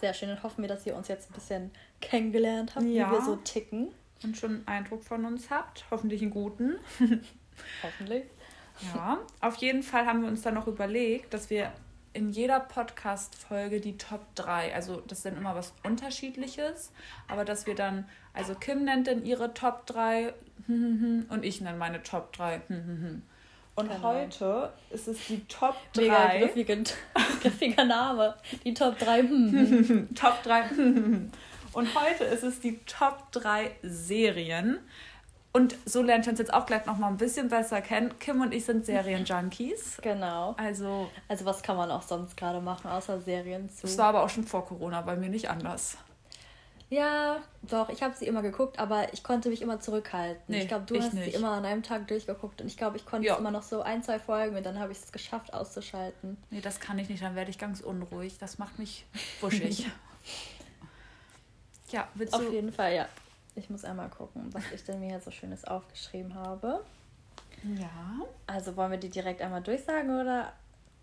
[0.00, 0.30] Sehr schön.
[0.30, 1.70] Dann hoffen wir, dass ihr uns jetzt ein bisschen
[2.00, 3.08] kennengelernt habt, ja.
[3.08, 3.92] wie wir so ticken.
[4.22, 5.84] Und schon einen Eindruck von uns habt.
[5.90, 6.78] Hoffentlich einen guten.
[7.82, 8.24] Hoffentlich.
[8.94, 11.72] Ja, auf jeden Fall haben wir uns dann noch überlegt, dass wir
[12.12, 16.90] in jeder Podcast-Folge die Top 3, also das ist dann immer was Unterschiedliches,
[17.28, 20.32] aber dass wir dann, also Kim nennt dann ihre Top 3
[20.68, 22.62] und ich nenne meine Top 3.
[23.78, 24.02] Und genau.
[24.04, 26.00] heute ist es die Top 3.
[26.00, 26.76] Mega griffiger,
[27.42, 28.34] griffiger Name.
[28.64, 29.22] Die Top 3.
[30.14, 30.62] Top 3.
[31.74, 34.78] Und heute ist es die Top 3 Serien.
[35.56, 38.18] Und so lernt ihr uns jetzt auch gleich noch mal ein bisschen besser kennen.
[38.18, 39.96] Kim und ich sind Serienjunkies.
[40.02, 40.54] Genau.
[40.58, 43.86] Also, also was kann man auch sonst gerade machen, außer Serien zu?
[43.86, 45.96] Das war aber auch schon vor Corona bei mir nicht anders.
[46.90, 50.42] Ja, doch, ich habe sie immer geguckt, aber ich konnte mich immer zurückhalten.
[50.46, 51.24] Nee, ich glaube, du hast nicht.
[51.24, 53.36] sie immer an einem Tag durchgeguckt und ich glaube, ich konnte ja.
[53.36, 56.36] immer noch so ein, zwei Folgen und dann habe ich es geschafft auszuschalten.
[56.50, 58.36] Nee, das kann ich nicht, dann werde ich ganz unruhig.
[58.38, 59.06] Das macht mich
[59.40, 59.86] buschig.
[61.92, 62.46] ja, willst du...
[62.46, 63.08] Auf jeden Fall, ja.
[63.56, 66.84] Ich muss einmal gucken, was ich denn mir hier so Schönes aufgeschrieben habe.
[67.64, 68.20] Ja.
[68.46, 70.52] Also wollen wir die direkt einmal durchsagen oder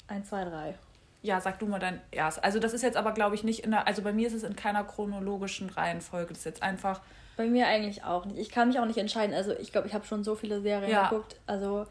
[0.08, 0.76] 1, 2, 3?
[1.24, 2.44] Ja, sag du mal dein erst.
[2.44, 4.44] Also das ist jetzt aber, glaube ich, nicht in der, also bei mir ist es
[4.44, 6.30] in keiner chronologischen Reihenfolge.
[6.30, 7.02] Das ist jetzt einfach.
[7.38, 8.38] Bei mir eigentlich auch nicht.
[8.38, 9.34] Ich kann mich auch nicht entscheiden.
[9.34, 11.10] Also ich glaube, ich habe schon so viele Serien ja.
[11.10, 11.38] geguckt.
[11.48, 11.88] Also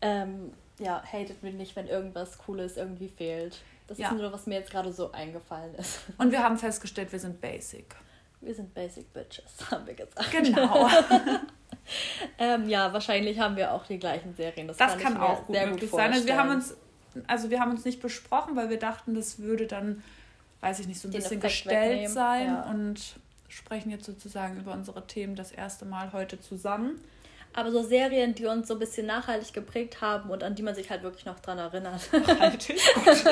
[0.00, 3.60] ähm, ja, hatet mich nicht, wenn irgendwas Cooles irgendwie fehlt.
[3.86, 4.08] Das ja.
[4.08, 6.00] ist nur, was mir jetzt gerade so eingefallen ist.
[6.18, 7.94] Und wir haben festgestellt, wir sind basic.
[8.42, 10.30] Wir sind Basic Bitches, haben wir gesagt.
[10.30, 10.88] Genau.
[12.38, 14.66] ähm, ja, wahrscheinlich haben wir auch die gleichen Serien.
[14.66, 16.12] Das, das kann, kann auch gut möglich gut sein.
[16.12, 16.76] Also wir haben uns,
[17.28, 20.02] also wir haben uns nicht besprochen, weil wir dachten, das würde dann,
[20.60, 22.12] weiß ich nicht, so ein Den bisschen Effekt gestellt wegnehmen.
[22.12, 22.62] sein ja.
[22.62, 23.00] und
[23.48, 27.00] sprechen jetzt sozusagen über unsere Themen das erste Mal heute zusammen.
[27.54, 30.74] Aber so Serien, die uns so ein bisschen nachhaltig geprägt haben und an die man
[30.74, 32.10] sich halt wirklich noch dran erinnert.
[32.12, 32.80] Nachhaltig?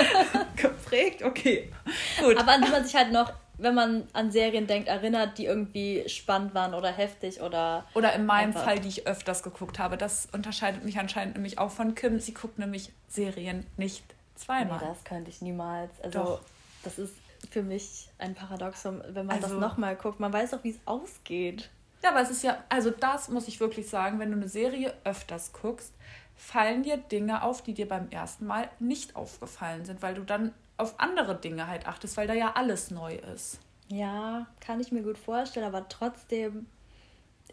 [0.56, 1.22] geprägt?
[1.22, 1.72] Okay.
[2.20, 2.36] Gut.
[2.36, 6.08] Aber an die man sich halt noch wenn man an Serien denkt, erinnert, die irgendwie
[6.08, 7.86] spannend waren oder heftig oder.
[7.94, 8.64] Oder in meinem einfach.
[8.64, 9.96] Fall, die ich öfters geguckt habe.
[9.96, 12.18] Das unterscheidet mich anscheinend nämlich auch von Kim.
[12.20, 14.78] Sie guckt nämlich Serien nicht zweimal.
[14.80, 15.90] Nee, das könnte ich niemals.
[16.02, 16.40] Also, Doch.
[16.84, 17.14] das ist
[17.50, 20.20] für mich ein Paradoxum, wenn man also, das nochmal guckt.
[20.20, 21.70] Man weiß doch, wie es ausgeht.
[22.02, 24.94] Ja, aber es ist ja, also das muss ich wirklich sagen, wenn du eine Serie
[25.04, 25.92] öfters guckst,
[26.34, 30.54] fallen dir Dinge auf, die dir beim ersten Mal nicht aufgefallen sind, weil du dann
[30.80, 33.58] auf andere Dinge halt achtest, weil da ja alles neu ist.
[33.88, 36.66] Ja, kann ich mir gut vorstellen, aber trotzdem,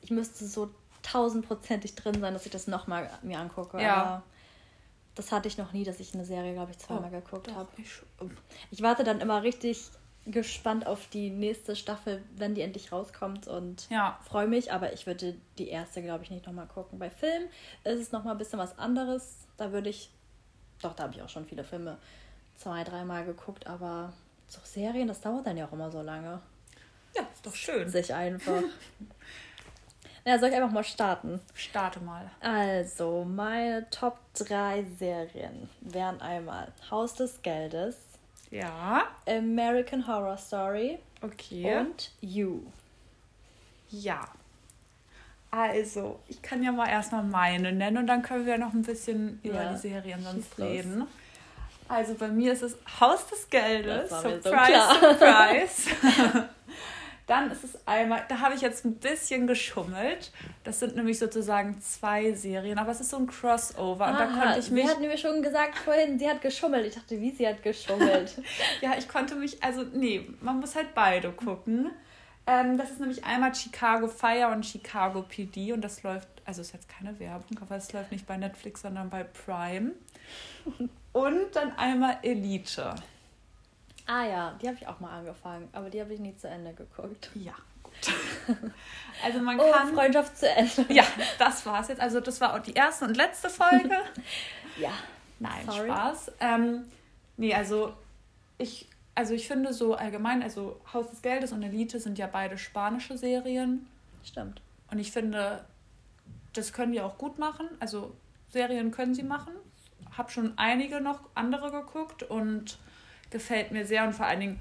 [0.02, 0.70] ich müsste so
[1.02, 3.82] tausendprozentig drin sein, dass ich das nochmal mir angucke.
[3.82, 3.96] Ja.
[3.96, 4.24] Aber
[5.16, 7.68] das hatte ich noch nie, dass ich eine Serie, glaube ich, zweimal oh, geguckt habe.
[7.78, 7.92] Ich,
[8.70, 9.90] ich warte dann immer richtig
[10.28, 14.20] gespannt auf die nächste Staffel, wenn die endlich rauskommt und ja.
[14.28, 17.00] freue mich, aber ich würde die erste, glaube ich, nicht nochmal gucken.
[17.00, 17.44] Bei Film
[17.84, 19.48] ist es nochmal ein bisschen was anderes.
[19.56, 20.12] Da würde ich,
[20.82, 21.98] doch, da habe ich auch schon viele Filme
[22.58, 24.14] zwei, dreimal geguckt, aber
[24.48, 26.42] so Serien, das dauert dann ja auch immer so lange.
[27.16, 27.90] Ja, ist doch schön.
[27.90, 28.62] Sich einfach.
[30.26, 31.42] ja, soll ich einfach mal starten?
[31.54, 32.30] Starte mal.
[32.40, 37.98] Also, meine Top 3 Serien wären einmal Haus des Geldes.
[38.52, 39.04] Ja.
[39.28, 41.00] American Horror Story.
[41.22, 41.80] Okay.
[41.80, 42.62] Und You.
[43.90, 44.28] Ja.
[45.50, 49.40] Also, ich kann ja mal erstmal meine nennen und dann können wir noch ein bisschen
[49.44, 49.74] über ja.
[49.74, 51.00] die Serien sonst reden.
[51.00, 51.08] Los.
[51.88, 54.10] Also bei mir ist es Haus des Geldes.
[54.10, 56.50] Surprise, so surprise.
[57.28, 60.32] Dann ist es einmal, da habe ich jetzt ein bisschen geschummelt.
[60.64, 64.06] Das sind nämlich sozusagen zwei Serien, aber es ist so ein Crossover.
[64.06, 64.86] Ah, und da konnte ich mich.
[64.86, 66.86] Sie hat mir schon gesagt vorhin, sie hat geschummelt.
[66.86, 68.42] Ich dachte, wie sie hat geschummelt.
[68.82, 71.92] ja, ich konnte mich, also nee, man muss halt beide gucken.
[72.48, 76.72] Ähm, das ist nämlich einmal Chicago Fire und Chicago PD und das läuft, also ist
[76.72, 79.92] jetzt keine Werbung, aber es läuft nicht bei Netflix, sondern bei Prime.
[81.14, 82.94] Und dann einmal Elite.
[84.06, 86.74] Ah ja, die habe ich auch mal angefangen, aber die habe ich nie zu Ende
[86.74, 87.30] geguckt.
[87.36, 87.94] Ja, gut.
[89.24, 89.96] Also man oh, kann.
[89.96, 90.86] Freundschaft zu Ende.
[90.94, 91.04] Ja,
[91.40, 92.00] das war's jetzt.
[92.00, 93.98] Also das war auch die erste und letzte Folge.
[94.78, 94.92] ja.
[95.40, 95.90] Nein, Sorry.
[95.90, 96.32] Spaß.
[96.40, 96.86] Ähm,
[97.36, 97.94] nee, also
[98.60, 102.60] ich, also ich finde so allgemein, also Haus des Geldes und Elite sind ja beide
[102.60, 103.88] spanische Serien.
[104.24, 104.62] Stimmt.
[104.92, 105.66] Und ich finde,
[106.54, 107.68] das können die auch gut machen.
[107.80, 108.16] Also
[108.50, 109.54] Serien können sie machen
[110.18, 112.78] habe schon einige noch andere geguckt und
[113.30, 114.60] gefällt mir sehr und vor allen Dingen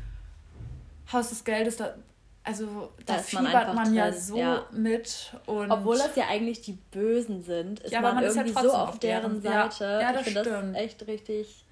[1.12, 1.94] Haus des Geldes, da,
[2.42, 4.66] also da, da fiebert man, man ja so ja.
[4.72, 5.32] mit.
[5.46, 8.62] Und Obwohl das ja eigentlich die Bösen sind, ist ja, man, man, irgendwie ist ja
[8.62, 9.84] so auf deren, deren Seite.
[9.84, 11.66] Ja, ja das ich das echt richtig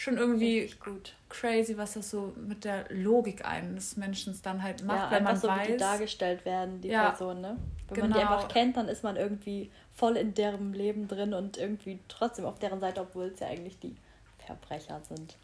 [0.00, 1.14] schon irgendwie gut.
[1.28, 5.36] crazy, was das so mit der Logik eines Menschen dann halt macht, ja, wenn man
[5.36, 5.68] so, weiß.
[5.68, 7.56] Wie die dargestellt werden, die ja, Person, ne?
[7.88, 8.08] Wenn genau.
[8.08, 8.36] man die genau.
[8.36, 12.58] einfach kennt, dann ist man irgendwie voll in deren Leben drin und irgendwie trotzdem auf
[12.58, 13.94] deren Seite, obwohl es ja eigentlich die
[14.38, 15.36] Verbrecher sind.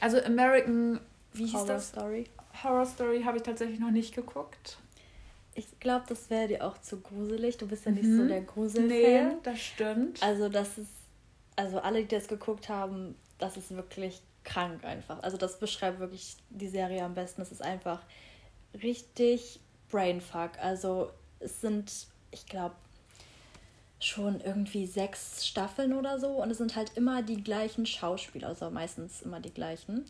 [0.00, 1.00] Also American,
[1.32, 1.88] wie hieß Horror das?
[1.90, 2.24] Story.
[2.64, 4.78] Horror Story habe ich tatsächlich noch nicht geguckt.
[5.54, 7.56] Ich glaube, das wäre dir auch zu gruselig.
[7.56, 8.22] Du bist ja nicht mhm.
[8.22, 8.88] so der Gruselfan.
[8.88, 10.20] Nee, das stimmt.
[10.24, 10.90] Also das ist,
[11.54, 15.22] also alle, die das geguckt haben, das ist wirklich krank einfach.
[15.22, 17.42] Also das beschreibt wirklich die Serie am besten.
[17.42, 18.02] Es ist einfach
[18.82, 20.58] richtig Brainfuck.
[20.60, 22.74] Also es sind, ich glaube,
[24.04, 28.70] schon irgendwie sechs Staffeln oder so und es sind halt immer die gleichen Schauspieler, also
[28.70, 30.04] meistens immer die gleichen.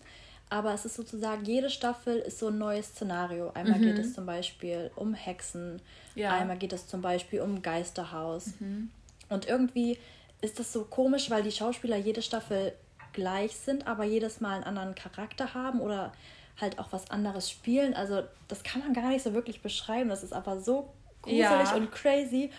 [0.50, 3.50] Aber es ist sozusagen, jede Staffel ist so ein neues Szenario.
[3.54, 3.84] Einmal mhm.
[3.84, 5.80] geht es zum Beispiel um Hexen,
[6.14, 6.32] ja.
[6.32, 8.52] einmal geht es zum Beispiel um Geisterhaus.
[8.60, 8.90] Mhm.
[9.30, 9.98] Und irgendwie
[10.42, 12.72] ist das so komisch, weil die Schauspieler jede Staffel
[13.12, 16.12] gleich sind, aber jedes Mal einen anderen Charakter haben oder
[16.60, 17.94] halt auch was anderes spielen.
[17.94, 20.10] Also das kann man gar nicht so wirklich beschreiben.
[20.10, 21.74] Das ist aber so gruselig ja.
[21.74, 22.50] und crazy.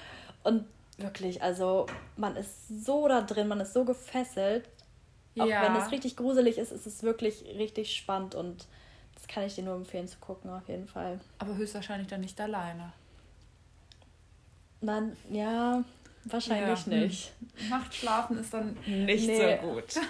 [0.43, 0.65] Und
[0.97, 1.85] wirklich, also
[2.17, 4.69] man ist so da drin, man ist so gefesselt.
[5.37, 5.63] Auch ja.
[5.63, 8.67] wenn es richtig gruselig ist, ist es wirklich richtig spannend und
[9.15, 11.19] das kann ich dir nur empfehlen zu gucken, auf jeden Fall.
[11.39, 12.93] Aber höchstwahrscheinlich dann nicht alleine.
[14.81, 15.83] Dann, ja,
[16.25, 16.97] wahrscheinlich ja.
[16.97, 17.33] nicht.
[17.69, 19.57] Nachtschlafen ist dann nicht nee.
[19.61, 19.95] so gut.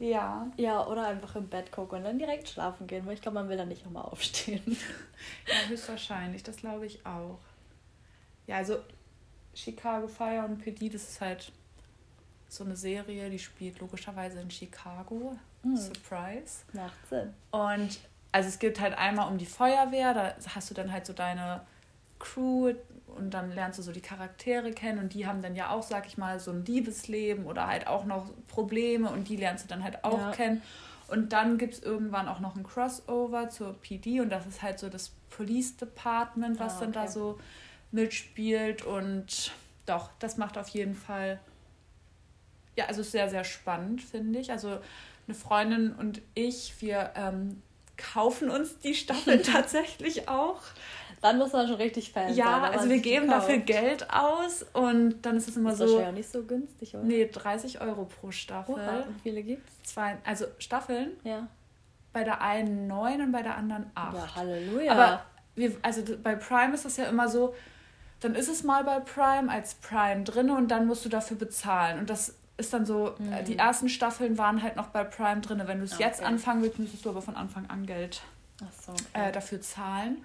[0.00, 0.46] Ja.
[0.56, 3.48] Ja, oder einfach im Bett gucken und dann direkt schlafen gehen, weil ich glaube, man
[3.48, 4.62] will dann nicht nochmal aufstehen.
[5.46, 7.40] ja, höchstwahrscheinlich, das glaube ich auch.
[8.46, 8.78] Ja, also
[9.58, 11.52] Chicago Fire und PD, das ist halt
[12.48, 15.36] so eine Serie, die spielt logischerweise in Chicago.
[15.62, 15.76] Mhm.
[15.76, 16.64] Surprise.
[16.72, 17.34] Macht Sinn.
[17.50, 17.98] Und
[18.32, 21.62] also es geht halt einmal um die Feuerwehr, da hast du dann halt so deine
[22.18, 22.72] Crew,
[23.16, 26.06] und dann lernst du so die Charaktere kennen und die haben dann ja auch, sag
[26.06, 29.82] ich mal, so ein Liebesleben oder halt auch noch Probleme und die lernst du dann
[29.82, 30.30] halt auch ja.
[30.30, 30.62] kennen.
[31.08, 34.78] Und dann gibt es irgendwann auch noch ein Crossover zur PD und das ist halt
[34.78, 36.84] so das Police Department, was ah, okay.
[36.84, 37.38] dann da so
[37.90, 39.52] mitspielt und
[39.86, 41.40] doch, das macht auf jeden Fall,
[42.76, 44.50] ja, also sehr, sehr spannend, finde ich.
[44.50, 44.78] Also
[45.26, 47.62] eine Freundin und ich, wir ähm,
[47.96, 50.60] kaufen uns die Staffeln tatsächlich auch.
[51.20, 52.62] Dann muss man schon richtig Fan ja, sein.
[52.62, 55.84] Ja, also wir geben dafür Geld aus und dann ist es immer das so.
[55.84, 57.02] Das ist ja nicht so günstig, oder?
[57.02, 58.76] Nee, 30 Euro pro Staffel.
[58.76, 59.72] Oha, wie viele gibt's?
[59.82, 61.16] Zwei, also Staffeln?
[61.24, 61.48] Ja.
[62.12, 64.14] Bei der einen neun und bei der anderen acht.
[64.14, 64.92] Ja, Halleluja.
[64.92, 65.24] Aber
[65.56, 67.54] wir, also bei Prime ist das ja immer so,
[68.20, 71.98] dann ist es mal bei Prime als Prime drin und dann musst du dafür bezahlen.
[71.98, 73.44] Und das ist dann so, mhm.
[73.46, 75.62] die ersten Staffeln waren halt noch bei Prime drin.
[75.64, 76.02] Wenn du es okay.
[76.02, 78.22] jetzt anfangen willst, müsstest du aber von Anfang an Geld
[78.84, 79.28] so, okay.
[79.28, 80.24] äh, dafür zahlen.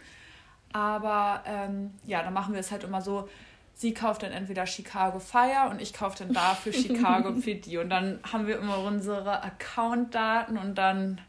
[0.73, 3.29] Aber ähm, ja, dann machen wir es halt immer so,
[3.75, 7.77] sie kauft dann entweder Chicago Fire und ich kaufe dann dafür Chicago PD.
[7.77, 11.21] Und dann haben wir immer unsere Account-Daten und dann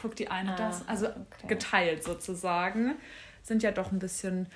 [0.00, 0.86] guckt die eine ah, das.
[0.88, 1.48] Also okay.
[1.48, 2.94] geteilt sozusagen.
[3.42, 4.46] Sind ja doch ein bisschen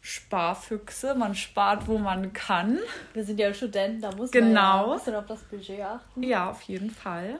[0.00, 1.14] Sparfüchse.
[1.14, 2.78] Man spart, wo man kann.
[3.14, 4.46] Wir sind ja Studenten, da muss genau.
[4.52, 6.22] man ja ein bisschen auf das Budget achten.
[6.22, 7.38] Ja, auf jeden Fall.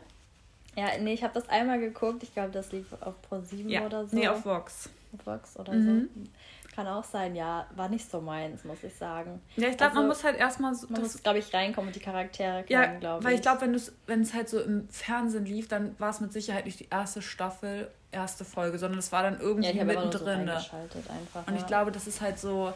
[0.77, 2.23] Ja, nee, ich habe das einmal geguckt.
[2.23, 3.85] Ich glaube, das lief auf Pro7 ja.
[3.85, 4.15] oder so.
[4.15, 4.89] Nee, auf Vox.
[5.13, 6.09] Auf Vox oder mhm.
[6.15, 6.21] so.
[6.79, 7.67] Kann auch sein, ja.
[7.75, 9.43] War nicht so meins, muss ich sagen.
[9.57, 10.87] Ja, ich glaube, also, man muss halt erstmal so.
[10.89, 13.25] Man muss, glaube ich, reinkommen und die Charaktere kennen, ja, glaube ich.
[13.27, 13.63] Weil ich glaube,
[14.07, 17.21] wenn es halt so im Fernsehen lief, dann war es mit Sicherheit nicht die erste
[17.21, 20.47] Staffel, erste Folge, sondern es war dann irgendwie ja, mittendrin.
[20.47, 22.73] So einfach, und ich glaube, das ist halt so,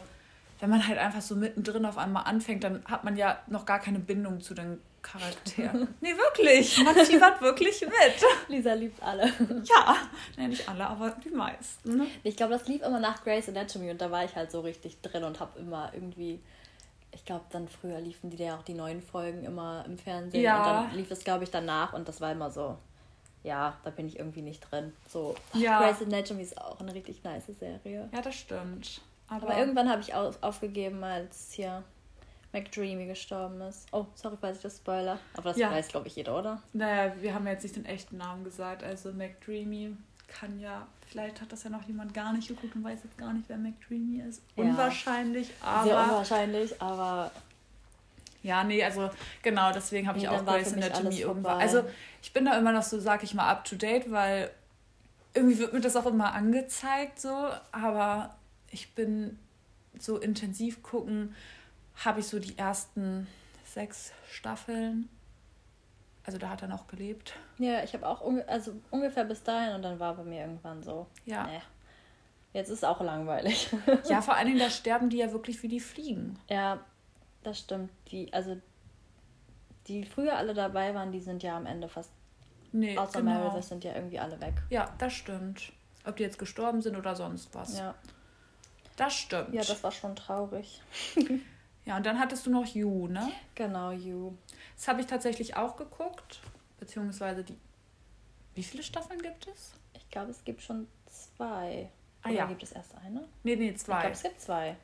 [0.63, 3.79] wenn man halt einfach so mittendrin auf einmal anfängt, dann hat man ja noch gar
[3.79, 5.73] keine Bindung zu den Charakter.
[5.99, 6.81] nee, wirklich.
[6.81, 7.91] Man fiebert wirklich mit.
[8.47, 9.25] Lisa liebt alle.
[9.25, 9.97] Ja,
[10.37, 11.97] nee, nicht alle, aber die meisten.
[11.97, 12.07] Ne?
[12.23, 15.01] Ich glaube, das lief immer nach Grey's Anatomy und da war ich halt so richtig
[15.01, 16.39] drin und habe immer irgendwie.
[17.11, 20.43] Ich glaube, dann früher liefen die ja auch die neuen Folgen immer im Fernsehen.
[20.43, 20.59] Ja.
[20.59, 22.77] Und dann lief es, glaube ich, danach und das war immer so.
[23.43, 24.93] Ja, da bin ich irgendwie nicht drin.
[25.09, 25.81] So, ja.
[25.81, 28.07] Grey's Anatomy ist auch eine richtig nice Serie.
[28.13, 29.01] Ja, das stimmt.
[29.27, 31.83] Aber, aber irgendwann habe ich auf, aufgegeben, als hier
[32.53, 33.87] McDreamy gestorben ist.
[33.91, 35.19] Oh, sorry, falls ich das spoiler.
[35.35, 35.71] Aber das ja.
[35.71, 36.61] weiß, glaube ich, jeder, oder?
[36.71, 38.83] Naja, wir haben jetzt nicht den echten Namen gesagt.
[38.83, 42.99] Also McDreamy kann ja, vielleicht hat das ja noch jemand gar nicht geguckt und weiß
[43.03, 44.41] jetzt gar nicht, wer McDreamy ist.
[44.55, 44.63] Ja.
[44.63, 45.83] Unwahrscheinlich, aber.
[45.83, 47.31] Sehr unwahrscheinlich, aber.
[48.43, 49.09] Ja, nee, also
[49.41, 51.61] genau, deswegen habe nee, ich auch Grace Anatomy irgendwann.
[51.61, 51.83] Also
[52.21, 54.51] ich bin da immer noch so, sag ich mal, up to date, weil
[55.33, 58.35] irgendwie wird mir das auch immer angezeigt, so, aber
[58.73, 59.39] ich bin
[59.99, 61.35] so intensiv gucken
[62.05, 63.27] habe ich so die ersten
[63.65, 65.09] sechs Staffeln.
[66.25, 67.35] Also da hat er noch gelebt.
[67.57, 70.81] Ja, ich habe auch unge also ungefähr bis dahin und dann war bei mir irgendwann
[70.81, 71.07] so.
[71.25, 71.45] Ja.
[71.47, 71.61] Nee.
[72.53, 73.69] Jetzt ist es auch langweilig.
[74.09, 76.39] ja, vor allen Dingen, da sterben die ja wirklich wie die Fliegen.
[76.49, 76.79] Ja,
[77.43, 77.91] das stimmt.
[78.11, 78.57] Die, also
[79.87, 82.11] die früher alle dabei waren, die sind ja am Ende fast.
[82.71, 83.39] Nee, außer genau.
[83.39, 84.53] Meredith sind ja irgendwie alle weg.
[84.69, 85.73] Ja, das stimmt.
[86.05, 87.77] Ob die jetzt gestorben sind oder sonst was.
[87.77, 87.95] Ja.
[88.95, 89.53] Das stimmt.
[89.53, 90.81] Ja, das war schon traurig.
[91.85, 93.31] Ja, und dann hattest du noch You, ne?
[93.55, 94.33] Genau, You.
[94.75, 96.39] Das habe ich tatsächlich auch geguckt.
[96.79, 97.57] Beziehungsweise die.
[98.55, 99.73] Wie viele Staffeln gibt es?
[99.93, 101.89] Ich glaube, es gibt schon zwei.
[102.21, 102.45] Ah, Oder ja.
[102.45, 103.27] gibt es erst eine?
[103.43, 103.95] Nee, nee, zwei.
[103.95, 104.75] Ich glaube, es gibt zwei.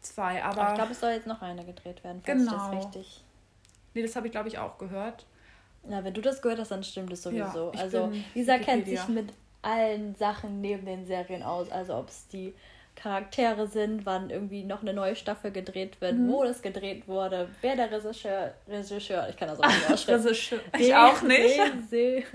[0.00, 0.60] Zwei, aber.
[0.60, 2.22] aber ich glaube, es soll jetzt noch eine gedreht werden.
[2.24, 2.52] Genau.
[2.52, 3.24] Das richtig.
[3.94, 5.26] Nee, das habe ich, glaube ich, auch gehört.
[5.84, 7.72] Na, wenn du das gehört hast, dann stimmt es sowieso.
[7.74, 9.32] Ja, also, Lisa kennt sich mit
[9.62, 11.70] allen Sachen neben den Serien aus.
[11.70, 12.54] Also, ob es die
[12.94, 16.30] Charaktere sind, wann irgendwie noch eine neue Staffel gedreht wird, mhm.
[16.30, 20.26] wo das gedreht wurde, wer der Regisseur, Regisseur, ich kann das auch nicht aussprechen.
[20.26, 21.60] Regisseur, ich auch nicht.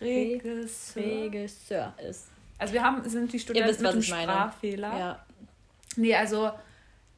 [0.00, 1.04] Regisseur.
[1.04, 2.28] Regisseur ist.
[2.58, 4.98] Also wir haben, sind die Studenten wisst, mit dem Sprachfehler.
[4.98, 5.24] Ja.
[5.96, 6.50] Nee, also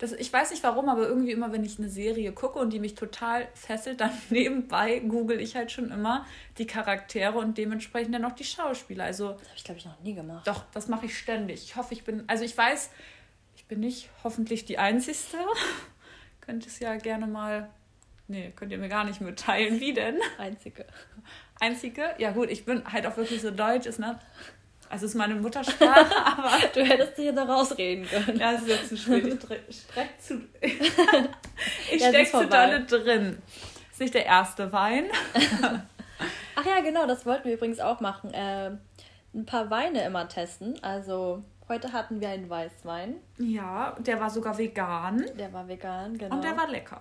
[0.02, 2.80] das, ich weiß nicht warum, aber irgendwie immer, wenn ich eine Serie gucke und die
[2.80, 6.26] mich total fesselt, dann nebenbei google ich halt schon immer
[6.58, 9.04] die Charaktere und dementsprechend dann auch die Schauspieler.
[9.04, 10.44] Also, das habe ich, glaube ich, noch nie gemacht.
[10.44, 11.62] Doch, das mache ich ständig.
[11.62, 12.90] Ich hoffe, ich bin, also ich weiß,
[13.54, 15.16] ich bin nicht hoffentlich die Einzige.
[16.40, 17.70] Könnt es ja gerne mal,
[18.26, 19.78] nee, könnt ihr mir gar nicht mitteilen.
[19.78, 20.16] Wie denn?
[20.36, 20.84] Einzige.
[21.60, 22.16] Einzige?
[22.18, 24.18] Ja gut, ich bin halt auch wirklich so deutsch, ist ne?
[24.92, 26.50] Also es ist meine Muttersprache, aber.
[26.74, 28.38] du hättest dich jetzt noch rausreden können.
[28.38, 29.38] Ja, es ist jetzt zu spät.
[29.66, 30.34] Ich streck zu.
[30.60, 33.38] ich ja, steck zu dolle drin.
[33.90, 35.06] Ist nicht der erste Wein.
[36.56, 38.34] Ach ja, genau, das wollten wir übrigens auch machen.
[38.34, 38.72] Äh,
[39.34, 40.78] ein paar Weine immer testen.
[40.82, 43.14] Also heute hatten wir einen Weißwein.
[43.38, 45.24] Ja, der war sogar vegan.
[45.38, 46.34] Der war vegan, genau.
[46.34, 47.00] Und der war lecker.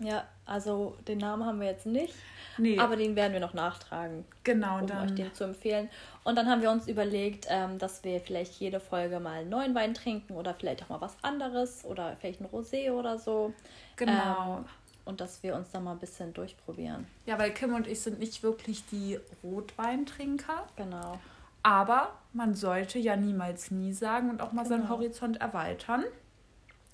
[0.00, 2.14] Ja, also den Namen haben wir jetzt nicht.
[2.58, 2.78] Nee.
[2.78, 4.24] Aber den werden wir noch nachtragen.
[4.44, 5.04] Genau, um dann.
[5.04, 5.88] euch den zu empfehlen.
[6.24, 9.74] Und dann haben wir uns überlegt, ähm, dass wir vielleicht jede Folge mal einen neuen
[9.74, 13.52] Wein trinken oder vielleicht auch mal was anderes oder vielleicht ein Rosé oder so.
[13.96, 14.58] Genau.
[14.58, 14.64] Ähm,
[15.04, 17.06] und dass wir uns da mal ein bisschen durchprobieren.
[17.26, 20.66] Ja, weil Kim und ich sind nicht wirklich die Rotweintrinker.
[20.76, 21.18] Genau.
[21.64, 24.76] Aber man sollte ja niemals nie sagen und auch mal genau.
[24.76, 26.04] seinen Horizont erweitern.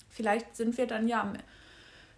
[0.09, 1.31] Vielleicht sind wir dann ja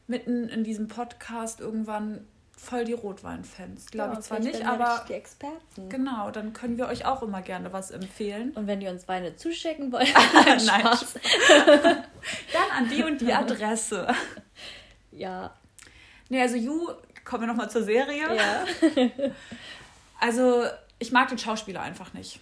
[0.08, 2.26] mitten in diesem Podcast irgendwann
[2.62, 3.88] voll die Rotwein-Fans.
[3.88, 5.90] Glaube Ja, ich zwar nicht, aber die Experten.
[5.90, 8.52] genau, dann können wir euch auch immer gerne was empfehlen.
[8.52, 11.14] Und wenn ihr uns Weine zuschicken wollt, Nein, Spaß.
[11.58, 14.08] Dann an die und die Adresse.
[15.12, 15.54] Ja,
[16.30, 16.88] Nee, also You,
[17.26, 18.24] kommen wir nochmal zur Serie.
[18.36, 18.66] ja.
[20.20, 20.66] Also,
[21.00, 22.40] ich mag den Schauspieler einfach nicht.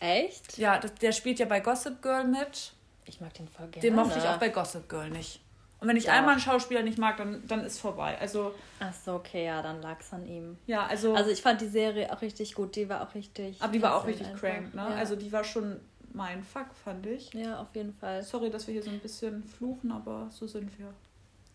[0.00, 0.56] Echt?
[0.58, 2.72] Ja, das, der spielt ja bei Gossip Girl mit.
[3.04, 3.82] Ich mag den voll gerne.
[3.82, 5.40] Den mochte ich auch bei Gossip Girl nicht.
[5.84, 6.12] Und wenn ich Doch.
[6.12, 8.16] einmal einen Schauspieler nicht mag, dann, dann ist vorbei.
[8.18, 10.56] Also, Ach so, okay, ja, dann lag es an ihm.
[10.66, 11.14] ja, also.
[11.14, 12.74] Also ich fand die Serie auch richtig gut.
[12.74, 13.60] Die war auch richtig.
[13.60, 14.80] aber die war auch richtig crank, ne?
[14.80, 14.94] Ja.
[14.96, 15.78] Also, die war schon
[16.14, 17.34] mein Fuck, fand ich.
[17.34, 18.22] ja, auf jeden Fall.
[18.22, 20.94] Sorry, dass wir hier so ein bisschen fluchen, aber so sind wir.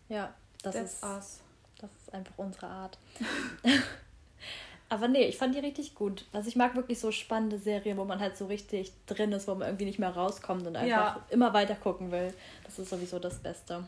[0.08, 1.40] Ja, das That's ist, us.
[1.80, 2.98] das ist einfach unsere Art.
[4.92, 6.24] Aber nee, ich fand die richtig gut.
[6.32, 9.54] Also ich mag wirklich so spannende Serien, wo man halt so richtig drin ist, wo
[9.54, 11.26] man irgendwie nicht mehr rauskommt und einfach Ja.
[11.30, 12.34] immer weiter gucken will.
[12.64, 13.84] Das ist sowieso das Beste.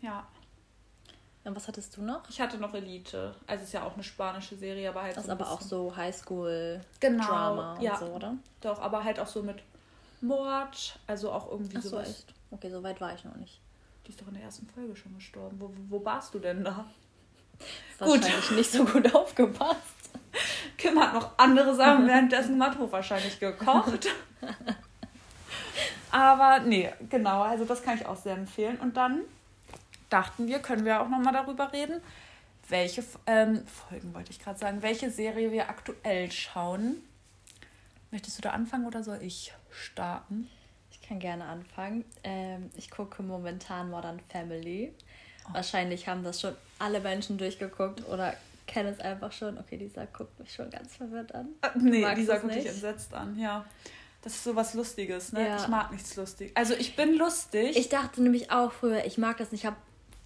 [0.00, 0.26] Ja.
[1.44, 2.28] Und was hattest du noch?
[2.28, 3.34] Ich hatte noch Elite.
[3.46, 5.60] Also, ist ja auch eine spanische Serie, aber halt Das ist so ein aber auch
[5.60, 7.96] so Highschool Genau, und ja.
[7.96, 8.34] so, oder?
[8.60, 9.62] Doch, aber halt auch so mit
[10.20, 10.98] Mord.
[11.06, 12.08] Also auch irgendwie Ach so, sowas.
[12.10, 12.34] echt?
[12.50, 13.60] Okay, so weit war ich noch nicht.
[14.06, 15.56] Die ist doch in der ersten Folge schon gestorben.
[15.58, 16.84] Wo, wo warst du denn da?
[17.98, 18.08] Gut.
[18.08, 18.22] Gut.
[18.22, 19.78] Wahrscheinlich nicht so gut aufgepasst.
[20.76, 24.08] Kim hat noch andere Sachen währenddessen gemacht, wahrscheinlich gekocht.
[26.10, 28.78] Aber nee, genau, also das kann ich auch sehr empfehlen.
[28.78, 29.20] Und dann
[30.10, 32.00] dachten wir, können wir auch nochmal darüber reden,
[32.68, 37.02] welche ähm, Folgen wollte ich gerade sagen, welche Serie wir aktuell schauen.
[38.10, 40.48] Möchtest du da anfangen oder soll ich starten?
[40.90, 42.04] Ich kann gerne anfangen.
[42.24, 44.92] Ähm, ich gucke momentan Modern Family.
[45.48, 45.54] Oh.
[45.54, 48.34] Wahrscheinlich haben das schon alle Menschen durchgeguckt oder
[48.66, 49.58] kennen es einfach schon.
[49.58, 51.48] Okay, Lisa guckt mich schon ganz verwirrt an.
[51.62, 52.66] Äh, nee, Lisa guckt nicht?
[52.66, 53.64] entsetzt an, ja.
[54.22, 55.48] Das ist so was Lustiges, ne?
[55.48, 55.56] Ja.
[55.56, 56.52] Ich mag nichts lustig.
[56.54, 57.76] Also ich bin lustig.
[57.76, 59.62] Ich dachte nämlich auch früher, ich mag das nicht.
[59.62, 59.76] Ich habe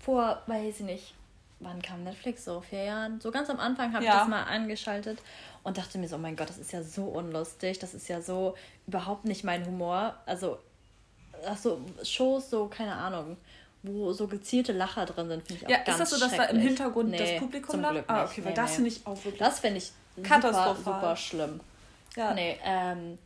[0.05, 1.15] vor, weiß ich nicht,
[1.61, 2.45] wann kam Netflix?
[2.45, 3.21] So vier Jahren.
[3.21, 4.21] So ganz am Anfang habe ich Ja.
[4.21, 5.19] das mal angeschaltet
[5.63, 7.79] und dachte mir so, oh mein Gott, das ist ja so unlustig.
[7.79, 8.55] Das ist ja so
[8.87, 10.15] überhaupt nicht mein Humor.
[10.27, 10.59] Also,
[11.47, 13.37] ach so, Shows, so, keine Ahnung,
[13.83, 16.37] wo so gezielte Lacher drin sind, finde ich auch ja, ganz ist das so, dass
[16.37, 16.59] da im.
[16.61, 18.05] Hintergrund Nee, das Publikum lacht?
[18.09, 18.77] Ah, okay, weil Nee, das nee.
[18.77, 19.39] finde ich auch wirklich.
[19.39, 21.61] Das finde ich super, super schlimm.
[22.17, 22.33] ja.
[22.35, 23.19] Nee, ähm,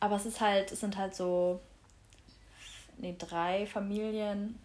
[0.00, 1.60] aber es ist halt, es sind halt so,
[2.98, 4.58] nee, drei Familien.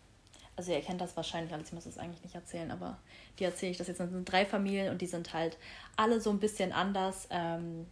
[0.61, 2.99] Also ihr kennt das wahrscheinlich alles, ich muss das eigentlich nicht erzählen, aber
[3.39, 3.99] die erzähle ich das jetzt.
[3.99, 5.57] Das sind drei Familien und die sind halt
[5.97, 7.87] alle so ein bisschen anders ähm,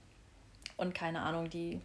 [0.78, 1.82] und keine Ahnung, die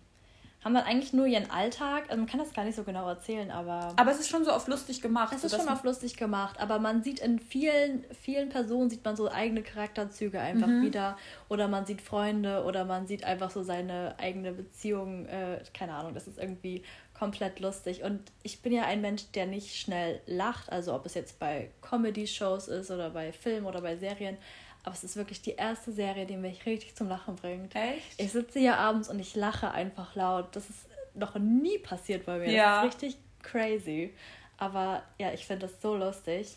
[0.63, 2.05] haben dann eigentlich nur ihren Alltag.
[2.09, 4.51] Also man kann das gar nicht so genau erzählen, aber Aber es ist schon so
[4.51, 5.33] auf lustig gemacht.
[5.35, 9.15] es ist schon auf lustig gemacht, aber man sieht in vielen, vielen Personen sieht man
[9.17, 10.83] so eigene Charakterzüge einfach Mhm.
[10.83, 11.17] wieder.
[11.51, 15.27] Oder man sieht Freunde oder man sieht einfach so seine eigene Beziehung.
[15.27, 16.83] Äh, keine Ahnung, das ist irgendwie
[17.15, 18.03] komplett lustig.
[18.03, 20.71] Und ich bin ja ein Mensch, der nicht schnell lacht.
[20.71, 24.37] Also ob es jetzt bei Comedy-Shows ist oder bei Filmen oder bei Serien.
[24.83, 27.75] Aber es ist wirklich die erste Serie, die mich richtig zum Lachen bringt.
[27.75, 28.21] Echt?
[28.21, 30.55] Ich sitze hier abends und ich lache einfach laut.
[30.55, 32.51] Das ist noch nie passiert bei mir.
[32.51, 32.85] Ja.
[32.85, 34.13] Das ist richtig crazy.
[34.59, 36.57] Aber ja, ich finde das so lustig.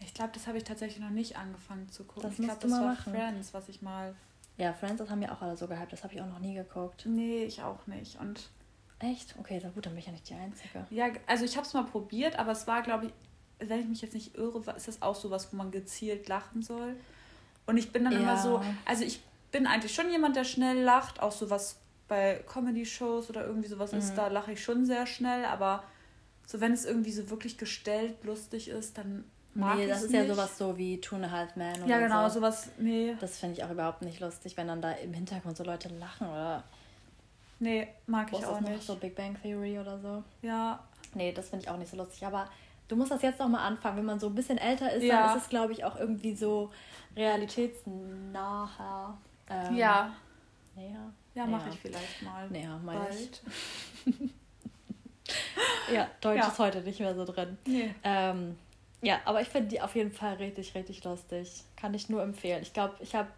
[0.00, 2.30] Ich glaube, das habe ich tatsächlich noch nicht angefangen zu gucken.
[2.30, 3.12] Das ich glaube, das mal war machen.
[3.12, 4.14] Friends, was ich mal.
[4.56, 5.92] Ja, Friends, das haben ja auch alle so gehypt.
[5.92, 7.06] Das habe ich auch noch nie geguckt.
[7.06, 8.20] Nee, ich auch nicht.
[8.20, 8.50] Und
[9.00, 9.34] Echt?
[9.38, 10.84] Okay, sehr gut, dann bin ich ja nicht die Einzige.
[10.90, 13.12] ja, also ich habe es mal probiert, aber es war, glaube ich,
[13.68, 16.94] wenn ich mich jetzt nicht irre, ist das auch sowas, wo man gezielt lachen soll.
[17.66, 18.42] Und ich bin dann immer Ja.
[18.42, 21.76] so, also ich bin eigentlich schon jemand, der schnell lacht, auch sowas
[22.08, 23.98] bei Comedy-Shows oder irgendwie sowas Mhm.
[23.98, 25.84] ist, da lache ich schon sehr schnell, aber
[26.46, 30.12] so wenn es irgendwie so wirklich gestellt lustig ist, dann mag nee, ich das ist
[30.12, 30.28] nicht.
[30.28, 32.36] ja sowas so wie Two and a Half Men oder Ja, genau, so.
[32.36, 35.64] sowas, nee, Das finde ich auch überhaupt nicht lustig, wenn dann da im Hintergrund so
[35.64, 36.64] Leute lachen oder
[37.60, 38.82] nee, mag was ich auch nicht.
[38.82, 40.22] so Big Bang Theory oder so.
[40.42, 40.80] Ja,
[41.14, 42.24] Nee, das finde ich auch nicht so lustig.
[42.26, 42.48] Aber
[42.86, 43.96] du musst das jetzt noch mal anfangen.
[43.96, 45.28] Wenn man so ein bisschen älter ist, Ja.
[45.28, 46.70] dann ist es, glaube ich, auch irgendwie so
[47.16, 49.16] realitätsnaher.
[49.48, 50.14] Ähm, ja,
[50.76, 51.10] Näher.
[51.34, 52.48] ja, mache ich vielleicht mal.
[52.50, 53.40] Näher, meine ich.
[55.92, 56.48] Ja, Deutsch Ja.
[56.48, 57.58] ist heute nicht mehr so drin.
[57.66, 57.94] Nee.
[58.02, 58.58] Ähm,
[59.02, 61.62] ja, aber ich finde die auf jeden Fall richtig, richtig lustig.
[61.76, 62.62] Kann ich nur empfehlen.
[62.62, 63.28] Ich glaube, ich habe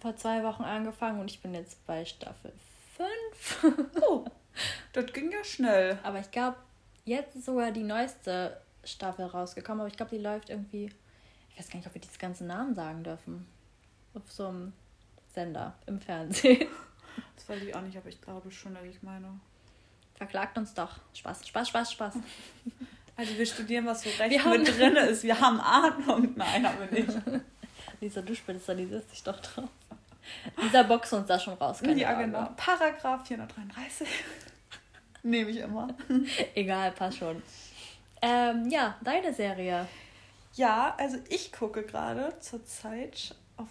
[0.00, 2.52] vor zwei Wochen angefangen und ich bin jetzt bei Staffel
[3.60, 4.02] 5.
[4.02, 4.24] Oh,
[4.92, 5.98] das ging ja schnell.
[6.02, 6.56] aber ich glaube,
[7.04, 10.90] jetzt ist sogar die neueste Staffel rausgekommen, aber ich glaube, die läuft irgendwie.
[11.50, 13.46] Ich weiß gar nicht, ob wir diese ganzen Namen sagen dürfen.
[14.14, 14.72] Auf so einem
[15.34, 16.68] Sender im Fernsehen.
[17.34, 19.40] Das weiß ich auch nicht, aber ich glaube schon, dass ich meine.
[20.14, 20.96] Verklagt uns doch.
[21.12, 22.14] Spaß, Spaß, Spaß, Spaß.
[23.16, 25.24] Also wir studieren, was so recht Wir mit drin ist.
[25.24, 26.32] Wir haben Ahnung.
[26.36, 27.18] Nein, haben wir nicht.
[28.00, 29.68] Lisa, du spezialisierst dich doch drauf.
[30.62, 31.80] Dieser boxt uns da schon raus.
[31.82, 32.24] ja, Sorge.
[32.24, 32.48] genau.
[32.56, 34.08] Paragraph 433.
[35.22, 35.88] Nehme ich immer.
[36.54, 37.42] Egal, passt schon.
[38.22, 39.86] Ähm, ja, deine Serie.
[40.54, 43.68] Ja, also ich gucke gerade zurzeit auf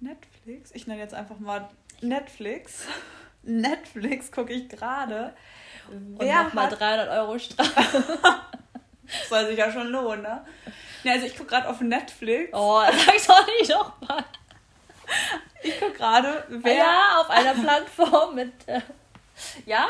[0.00, 0.70] Netflix.
[0.72, 1.68] Ich nenne jetzt einfach mal
[2.00, 2.86] Netflix.
[3.42, 5.34] Netflix gucke ich gerade.
[5.90, 8.04] Und nochmal 300 Euro Strafe.
[9.28, 10.44] Soll sich ja schon lohnen, ne?
[11.02, 12.50] Ja, also ich gucke gerade auf Netflix.
[12.52, 14.24] Oh, sag's doch nicht nochmal.
[15.62, 16.74] Ich gucke gerade, wer.
[16.74, 18.52] Ja, auf einer Plattform mit.
[18.66, 18.80] Äh,
[19.66, 19.86] ja?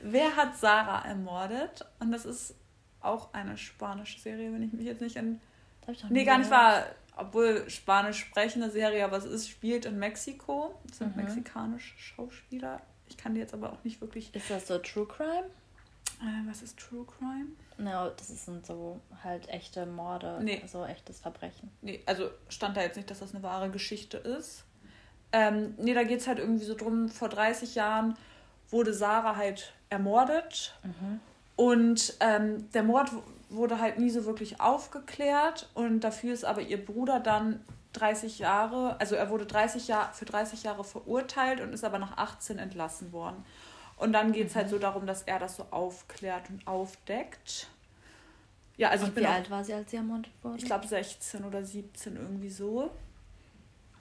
[0.00, 1.84] Wer hat Sarah ermordet?
[2.00, 2.54] Und das ist
[3.00, 5.40] auch eine spanische Serie, wenn ich mich jetzt nicht an.
[6.08, 6.86] Nee, gar nicht wahr.
[7.16, 10.74] Obwohl Spanisch sprechende Serie, aber es ist, spielt in Mexiko.
[10.90, 11.24] Es sind mhm.
[11.24, 12.80] mexikanische Schauspieler.
[13.06, 14.34] Ich kann die jetzt aber auch nicht wirklich.
[14.34, 15.50] Ist das so True Crime?
[16.20, 17.48] Äh, was ist True Crime?
[17.78, 20.62] No, das sind so halt echte Morde, nee.
[20.66, 21.70] so echtes Verbrechen.
[21.82, 24.64] Nee, also stand da jetzt nicht, dass das eine wahre Geschichte ist.
[25.32, 28.16] Ähm, nee, da geht es halt irgendwie so drum, vor 30 Jahren
[28.70, 30.74] wurde Sarah halt ermordet.
[30.82, 31.20] Mhm.
[31.56, 33.10] Und ähm, der Mord
[33.50, 35.68] wurde halt nie so wirklich aufgeklärt.
[35.74, 37.60] Und dafür ist aber ihr Bruder dann
[37.92, 42.16] 30 Jahre, also er wurde 30 Jahr, für 30 Jahre verurteilt und ist aber nach
[42.16, 43.44] 18 entlassen worden.
[43.98, 44.70] Und dann geht es halt mhm.
[44.70, 47.68] halt so darum, dass er das so aufklärt und aufdeckt.
[48.76, 49.24] Ja, also und ich bin.
[49.24, 50.56] Wie auch, alt war sie, als sie ermordet wurde?
[50.56, 52.90] Ich glaube 16 oder 17, irgendwie so.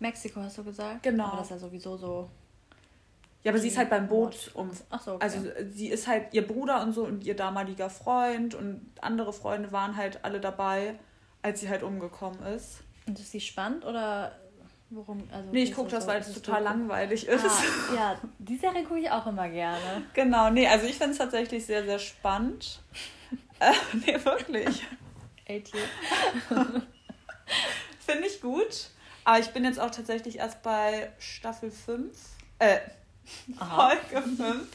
[0.02, 1.04] Mexiko hast du gesagt?
[1.04, 1.26] Genau.
[1.26, 2.30] Aber das ist ja sowieso so.
[3.44, 4.70] Ja, aber sie ist halt beim Boot um.
[4.90, 5.24] Ach so, okay.
[5.24, 9.72] Also sie ist halt ihr Bruder und so und ihr damaliger Freund und andere Freunde
[9.72, 11.00] waren halt alle dabei,
[11.42, 12.84] als sie halt umgekommen ist.
[13.08, 14.36] Und ist sie spannend oder
[14.90, 15.24] worum?
[15.32, 17.46] Also nee, ich gucke das, so, weil es total langweilig ist.
[17.46, 20.04] Ah, ja, die Serie gucke ich auch immer gerne.
[20.14, 22.82] Genau, nee, also ich finde es tatsächlich sehr, sehr spannend.
[23.60, 23.72] äh,
[24.06, 24.84] nee, wirklich.
[28.00, 28.90] finde ich gut.
[29.24, 32.18] Aber ich bin jetzt auch tatsächlich erst bei Staffel 5.
[32.60, 32.80] Äh,
[33.58, 34.68] Folge 5.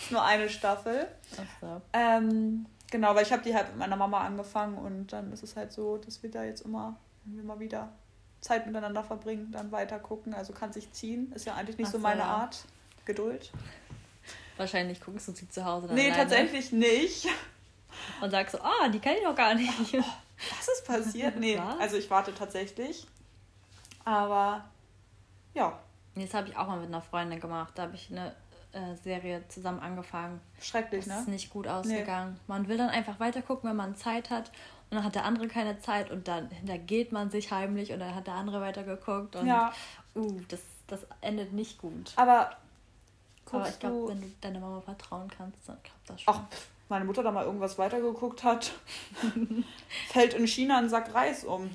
[0.00, 1.08] ist nur eine Staffel.
[1.36, 1.82] Ach so.
[1.92, 5.56] Ähm, genau, weil ich habe die halt mit meiner Mama angefangen und dann ist es
[5.56, 7.92] halt so, dass wir da jetzt immer, wenn wir mal wieder
[8.40, 10.32] Zeit miteinander verbringen, dann weiter gucken.
[10.32, 11.32] Also kann sich ziehen.
[11.34, 12.26] Ist ja eigentlich nicht Ach so meine ja.
[12.26, 12.64] Art.
[13.04, 13.50] Geduld.
[14.58, 16.22] Wahrscheinlich guckst du sie zu Hause dann Nee, alleine.
[16.22, 17.26] tatsächlich nicht.
[18.20, 19.72] Und sagst so, ah, die kenne ich doch gar nicht.
[20.40, 21.36] Oh, was ist passiert?
[21.40, 21.80] Nee, was?
[21.80, 23.08] also ich warte tatsächlich.
[24.08, 24.64] Aber
[25.52, 25.78] ja,
[26.14, 27.74] das habe ich auch mal mit einer Freundin gemacht.
[27.74, 28.34] Da habe ich eine
[28.72, 30.40] äh, Serie zusammen angefangen.
[30.62, 31.20] Schrecklich, das ne?
[31.20, 32.32] ist nicht gut ausgegangen.
[32.32, 32.40] Nee.
[32.46, 34.48] Man will dann einfach weiter gucken, wenn man Zeit hat.
[34.88, 38.14] Und dann hat der andere keine Zeit und dann hintergeht man sich heimlich und dann
[38.14, 39.36] hat der andere weitergeguckt.
[39.36, 39.74] Und ja.
[40.14, 42.14] uh, das, das endet nicht gut.
[42.16, 42.56] Aber,
[43.52, 46.34] Aber ich glaube, wenn du deiner Mama vertrauen kannst, dann klappt das schon.
[46.34, 46.40] Ach,
[46.88, 48.72] meine Mutter da mal irgendwas weitergeguckt hat,
[50.08, 51.70] fällt in China ein Sack Reis um.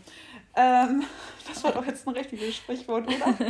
[0.55, 1.03] Ähm,
[1.47, 3.36] das war doch jetzt ein richtiges Sprichwort, oder?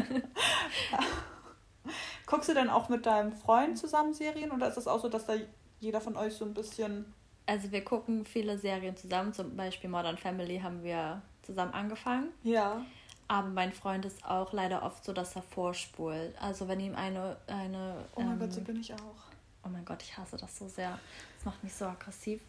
[2.26, 5.26] Guckst du denn auch mit deinem Freund zusammen Serien oder ist es auch so, dass
[5.26, 5.34] da
[5.80, 7.14] jeder von euch so ein bisschen.
[7.46, 12.30] Also wir gucken viele Serien zusammen, zum Beispiel Modern Family haben wir zusammen angefangen.
[12.44, 12.86] Ja.
[13.28, 16.34] Aber mein Freund ist auch leider oft so, dass er vorspult.
[16.42, 17.38] Also wenn ihm eine.
[17.48, 19.33] eine oh mein ähm, Gott, so bin ich auch.
[19.66, 21.00] Oh mein Gott, ich hasse das so sehr.
[21.38, 22.42] Das macht mich so aggressiv.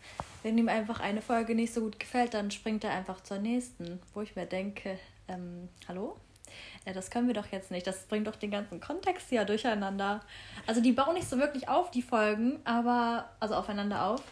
[0.43, 4.01] Wenn ihm einfach eine Folge nicht so gut gefällt, dann springt er einfach zur nächsten.
[4.13, 4.99] Wo ich mir denke,
[5.29, 6.17] ähm, hallo?
[6.87, 7.87] Ja, das können wir doch jetzt nicht.
[7.87, 10.21] Das bringt doch den ganzen Kontext hier durcheinander.
[10.67, 14.23] Also die bauen nicht so wirklich auf, die Folgen, aber, also aufeinander auf.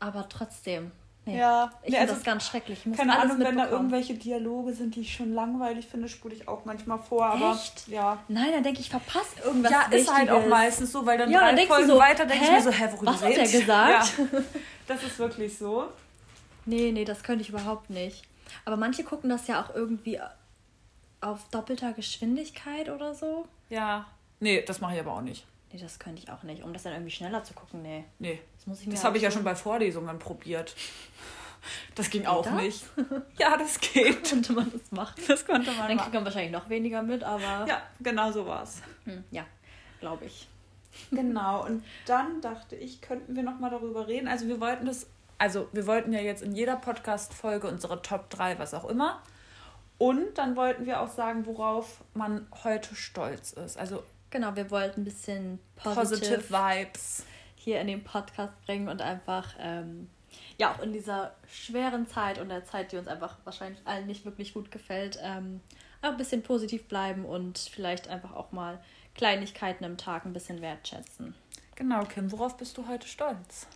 [0.00, 0.90] Aber trotzdem,
[1.26, 1.38] Nee.
[1.38, 2.80] Ja, ich nee, finde also, das ganz schrecklich.
[2.80, 6.34] Ich muss keine Ahnung, wenn da irgendwelche Dialoge sind, die ich schon langweilig finde, spule
[6.34, 7.24] ich auch manchmal vor.
[7.24, 7.88] Aber Echt?
[7.88, 8.18] ja.
[8.28, 9.72] Nein, dann denke ich, verpasse irgendwas.
[9.72, 10.02] Ja, Wichtiges.
[10.02, 12.50] ist halt auch meistens so, weil dann ja, drei dann Folgen so, weiter denke ich
[12.50, 13.38] mir so, hä, worüber Was redet?
[13.38, 14.18] hat der gesagt?
[14.18, 14.40] Ja,
[14.86, 15.86] das ist wirklich so.
[16.66, 18.24] Nee, nee, das könnte ich überhaupt nicht.
[18.66, 20.20] Aber manche gucken das ja auch irgendwie
[21.22, 23.46] auf doppelter Geschwindigkeit oder so.
[23.70, 24.06] Ja.
[24.40, 25.46] Nee, das mache ich aber auch nicht.
[25.74, 26.62] Nee, das könnte ich auch nicht.
[26.62, 28.04] Um das dann irgendwie schneller zu gucken, nee.
[28.20, 28.40] Nee.
[28.64, 30.76] Das, das habe ich ja schon bei Vorlesungen probiert.
[31.96, 32.54] Das ging geht auch das?
[32.54, 32.84] nicht.
[33.38, 34.22] Ja, das geht.
[34.30, 35.20] Könnte man das machen?
[35.26, 37.66] Das konnte man Dann kriegt man wahrscheinlich noch weniger mit, aber...
[37.66, 38.82] Ja, genau so war es.
[39.04, 39.44] Hm, ja,
[39.98, 40.46] glaube ich.
[41.10, 44.28] Genau, und dann dachte ich, könnten wir nochmal darüber reden.
[44.28, 45.08] Also wir wollten das,
[45.38, 49.20] also wir wollten ja jetzt in jeder Podcast-Folge unsere Top 3, was auch immer.
[49.98, 53.76] Und dann wollten wir auch sagen, worauf man heute stolz ist.
[53.76, 54.04] Also
[54.34, 57.24] genau, wir wollten ein bisschen positive, positive Vibes
[57.54, 60.10] hier in den Podcast bringen und einfach ähm,
[60.58, 64.24] ja auch in dieser schweren Zeit und der Zeit, die uns einfach wahrscheinlich allen nicht
[64.24, 65.60] wirklich gut gefällt, ähm,
[66.02, 68.82] ein bisschen positiv bleiben und vielleicht einfach auch mal
[69.14, 71.34] Kleinigkeiten im Tag ein bisschen wertschätzen.
[71.76, 73.68] Genau, Kim, worauf bist du heute stolz?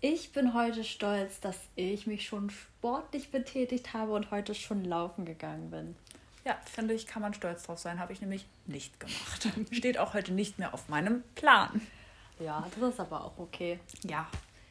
[0.00, 5.24] Ich bin heute stolz, dass ich mich schon sportlich betätigt habe und heute schon laufen
[5.24, 5.96] gegangen bin.
[6.48, 8.00] Ja, finde ich, kann man stolz drauf sein.
[8.00, 9.48] Habe ich nämlich nicht gemacht.
[9.70, 11.82] Steht auch heute nicht mehr auf meinem Plan.
[12.40, 13.78] Ja, das ist aber auch okay.
[14.04, 14.26] Ja,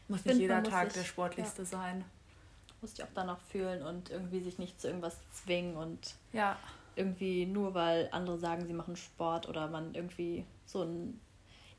[0.08, 1.68] muss nicht jeder Tag sich, der sportlichste ja.
[1.68, 2.04] sein.
[2.82, 6.58] muss dich auch danach fühlen und irgendwie sich nicht zu irgendwas zwingen und Ja.
[6.96, 11.22] irgendwie nur weil andere sagen, sie machen Sport oder man irgendwie so ein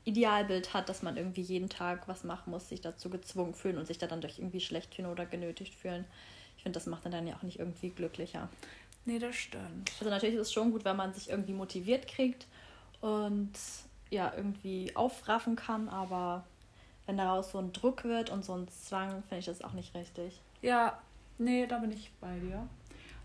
[0.05, 3.85] Idealbild hat, dass man irgendwie jeden Tag was machen muss, sich dazu gezwungen fühlen und
[3.85, 6.05] sich da dann durch irgendwie schlecht fühlen oder genötigt fühlen.
[6.55, 8.47] Ich finde, das macht dann ja auch nicht irgendwie glücklicher.
[9.09, 9.91] Nee, das stimmt.
[9.99, 12.45] Also natürlich ist es schon gut, wenn man sich irgendwie motiviert kriegt
[13.01, 13.49] und
[14.11, 16.45] ja, irgendwie aufraffen kann, aber
[17.07, 19.95] wenn daraus so ein Druck wird und so ein Zwang, finde ich das auch nicht
[19.95, 20.39] richtig.
[20.61, 21.01] Ja,
[21.39, 22.69] nee, da bin ich bei dir.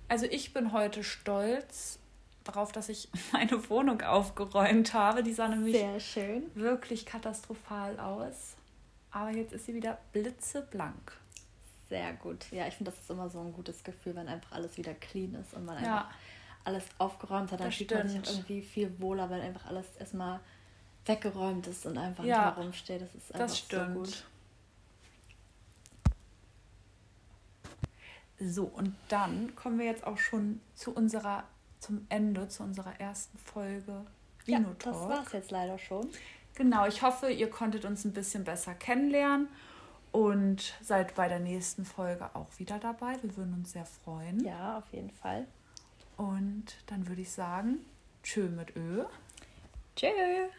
[0.08, 1.98] Also ich bin heute stolz
[2.44, 5.22] darauf, dass ich meine Wohnung aufgeräumt habe.
[5.22, 6.44] Die sah nämlich Sehr schön.
[6.54, 8.56] wirklich katastrophal aus.
[9.10, 11.12] Aber jetzt ist sie wieder blitzeblank.
[11.94, 12.50] Sehr gut.
[12.50, 15.32] Ja, ich finde, das ist immer so ein gutes Gefühl, wenn einfach alles wieder clean
[15.36, 15.98] ist und man Ja.
[15.98, 16.14] einfach
[16.64, 17.60] alles aufgeräumt hat.
[17.60, 18.36] Dann Das fühlt man sich stimmt.
[18.36, 20.40] irgendwie viel wohler, wenn einfach alles erstmal
[21.06, 23.02] weggeräumt ist und einfach Ja, nicht mehr rumsteht.
[23.02, 23.94] Das ist einfach Das stimmt.
[23.94, 24.24] so gut.
[28.40, 31.44] So, und dann kommen wir jetzt auch schon zu unserer,
[31.78, 34.04] zum Ende, zu unserer ersten Folge
[34.46, 35.08] Ja, Vino das Talk.
[35.10, 36.08] war's jetzt leider schon.
[36.56, 39.48] Genau, ich hoffe, ihr konntet uns ein bisschen besser kennenlernen
[40.14, 43.20] und seid bei der nächsten Folge auch wieder dabei.
[43.20, 44.44] Wir würden uns sehr freuen.
[44.44, 45.44] Ja, auf jeden Fall.
[46.16, 47.84] Und dann würde ich sagen,
[48.22, 49.02] tschö mit Ö.
[49.96, 50.52] Tschüss.